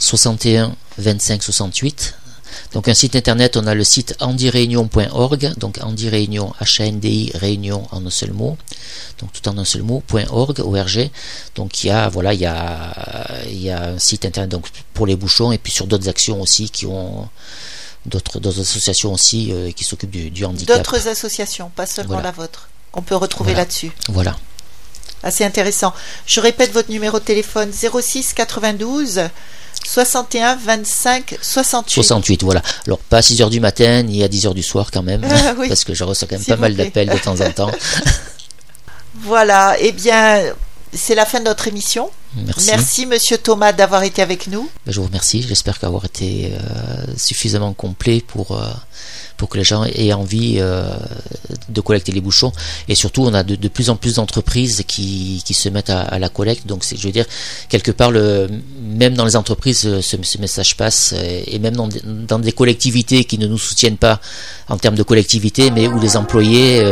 61 0.00 0.74
25 0.98 1.42
68. 1.42 2.14
Donc 2.72 2.88
un 2.88 2.94
site 2.94 3.16
internet, 3.16 3.56
on 3.56 3.66
a 3.66 3.74
le 3.74 3.84
site 3.84 4.16
andiréunion.org, 4.20 5.54
donc 5.56 5.78
Andy 5.82 6.08
Réunion, 6.08 6.52
H-A-N-D-I, 6.60 7.32
Réunion 7.34 7.86
en 7.90 8.04
un 8.04 8.10
seul 8.10 8.32
mot, 8.32 8.56
donc 9.20 9.32
tout 9.32 9.48
en 9.48 9.56
un 9.58 9.64
seul 9.64 9.82
mot, 9.82 10.02
.org, 10.30 10.60
ORG. 10.60 11.10
Donc 11.54 11.84
il 11.84 11.88
y 11.88 11.90
a, 11.90 12.08
voilà, 12.08 12.34
il 12.34 12.40
y 12.40 12.46
a, 12.46 13.44
il 13.48 13.62
y 13.62 13.70
a 13.70 13.90
un 13.90 13.98
site 13.98 14.24
internet 14.24 14.50
donc, 14.50 14.66
pour 14.92 15.06
les 15.06 15.16
bouchons 15.16 15.52
et 15.52 15.58
puis 15.58 15.72
sur 15.72 15.86
d'autres 15.86 16.08
actions 16.08 16.40
aussi 16.40 16.70
qui 16.70 16.86
ont 16.86 17.28
d'autres 18.06 18.60
associations 18.60 19.12
aussi 19.12 19.52
euh, 19.52 19.70
qui 19.72 19.84
s'occupent 19.84 20.10
du, 20.10 20.44
handicap. 20.44 20.76
D'autres 20.76 21.08
associations, 21.08 21.70
pas 21.74 21.86
seulement 21.86 22.20
la 22.20 22.32
vôtre, 22.32 22.68
qu'on 22.92 23.02
peut 23.02 23.16
retrouver 23.16 23.54
là-dessus. 23.54 23.92
Voilà. 24.08 24.36
Assez 25.22 25.44
intéressant. 25.44 25.94
Je 26.26 26.40
répète 26.40 26.72
votre 26.72 26.90
numéro 26.90 27.18
de 27.18 27.24
téléphone 27.24 27.72
06 27.72 28.34
92 28.34 29.22
61 29.84 30.56
25 30.56 31.38
68. 31.40 31.94
68, 31.94 32.42
voilà. 32.42 32.62
Alors 32.86 32.98
pas 32.98 33.18
à 33.18 33.22
6 33.22 33.40
h 33.40 33.50
du 33.50 33.60
matin 33.60 34.02
ni 34.02 34.22
à 34.22 34.28
10 34.28 34.46
h 34.46 34.54
du 34.54 34.62
soir 34.62 34.90
quand 34.92 35.02
même, 35.02 35.24
ah 35.30 35.54
parce 35.68 35.84
que 35.84 35.94
je 35.94 36.04
reçois 36.04 36.28
quand 36.28 36.36
même 36.36 36.44
pas 36.44 36.56
mal 36.56 36.74
d'appels 36.74 37.08
de 37.08 37.18
temps 37.18 37.40
en 37.40 37.50
temps. 37.50 37.70
voilà, 39.14 39.76
eh 39.80 39.92
bien, 39.92 40.42
c'est 40.92 41.14
la 41.14 41.26
fin 41.26 41.40
de 41.40 41.44
notre 41.44 41.68
émission. 41.68 42.10
Merci. 42.36 42.66
Merci, 42.66 43.06
monsieur 43.06 43.38
Thomas, 43.38 43.72
d'avoir 43.72 44.02
été 44.02 44.20
avec 44.20 44.48
nous. 44.48 44.68
Ben, 44.86 44.92
je 44.92 45.00
vous 45.00 45.06
remercie. 45.06 45.42
J'espère 45.42 45.78
qu'avoir 45.78 46.04
été 46.04 46.52
euh, 46.52 47.04
suffisamment 47.16 47.72
complet 47.74 48.22
pour, 48.26 48.52
euh, 48.52 48.68
pour 49.36 49.48
que 49.48 49.58
les 49.58 49.64
gens 49.64 49.84
aient 49.84 50.12
envie 50.12 50.56
euh, 50.58 50.84
de 51.68 51.80
collecter 51.80 52.12
les 52.12 52.20
bouchons. 52.20 52.52
Et 52.88 52.94
surtout, 52.94 53.22
on 53.22 53.34
a 53.34 53.42
de, 53.42 53.68
plus 53.68 53.90
en 53.90 53.96
plus 53.96 54.16
d'entreprises 54.16 54.84
qui, 54.86 55.42
qui 55.44 55.54
se 55.54 55.68
mettent 55.68 55.90
à, 55.90 56.18
la 56.18 56.28
collecte. 56.28 56.66
Donc, 56.66 56.84
je 56.84 57.06
veux 57.06 57.12
dire, 57.12 57.26
quelque 57.68 57.90
part, 57.90 58.12
même 58.12 59.14
dans 59.14 59.24
les 59.24 59.36
entreprises, 59.36 60.00
ce, 60.00 60.16
ce 60.22 60.38
message 60.38 60.76
passe. 60.76 61.14
Et 61.46 61.58
même 61.58 61.76
dans, 61.76 62.38
des 62.38 62.52
collectivités 62.52 63.24
qui 63.24 63.38
ne 63.38 63.46
nous 63.46 63.58
soutiennent 63.58 63.96
pas 63.96 64.20
en 64.68 64.76
termes 64.76 64.94
de 64.94 65.02
collectivité, 65.02 65.70
mais 65.70 65.88
où 65.88 65.98
les 65.98 66.16
employés 66.16 66.82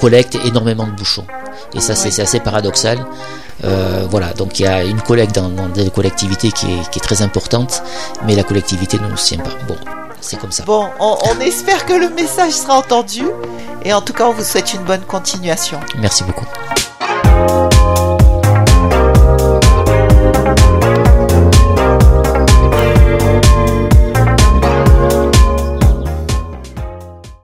collectent 0.00 0.38
énormément 0.44 0.86
de 0.86 0.92
bouchons. 0.92 1.26
Et 1.74 1.80
ça, 1.80 1.94
c'est 1.94 2.20
assez 2.20 2.40
paradoxal. 2.40 3.04
Euh, 3.62 4.06
voilà, 4.10 4.32
donc 4.32 4.58
il 4.58 4.64
y 4.64 4.66
a 4.66 4.84
une 4.84 5.00
collecte 5.00 5.34
dans, 5.36 5.68
des 5.68 5.90
collectivités 5.90 6.50
qui 6.50 6.66
est, 6.72 7.00
très 7.00 7.22
importante, 7.22 7.82
mais 8.26 8.34
la 8.34 8.42
collectivité 8.42 8.98
ne 8.98 9.08
nous 9.08 9.16
tient 9.16 9.38
pas. 9.38 9.50
Bon, 9.68 9.76
c'est 10.24 10.36
comme 10.38 10.52
ça. 10.52 10.64
Bon, 10.64 10.88
on, 11.00 11.16
on 11.30 11.40
espère 11.40 11.86
que 11.86 11.92
le 11.92 12.08
message 12.08 12.52
sera 12.52 12.78
entendu. 12.78 13.24
Et 13.84 13.92
en 13.92 14.00
tout 14.00 14.12
cas, 14.14 14.24
on 14.24 14.32
vous 14.32 14.44
souhaite 14.44 14.72
une 14.72 14.82
bonne 14.82 15.02
continuation. 15.02 15.78
Merci 15.98 16.24
beaucoup. 16.24 16.46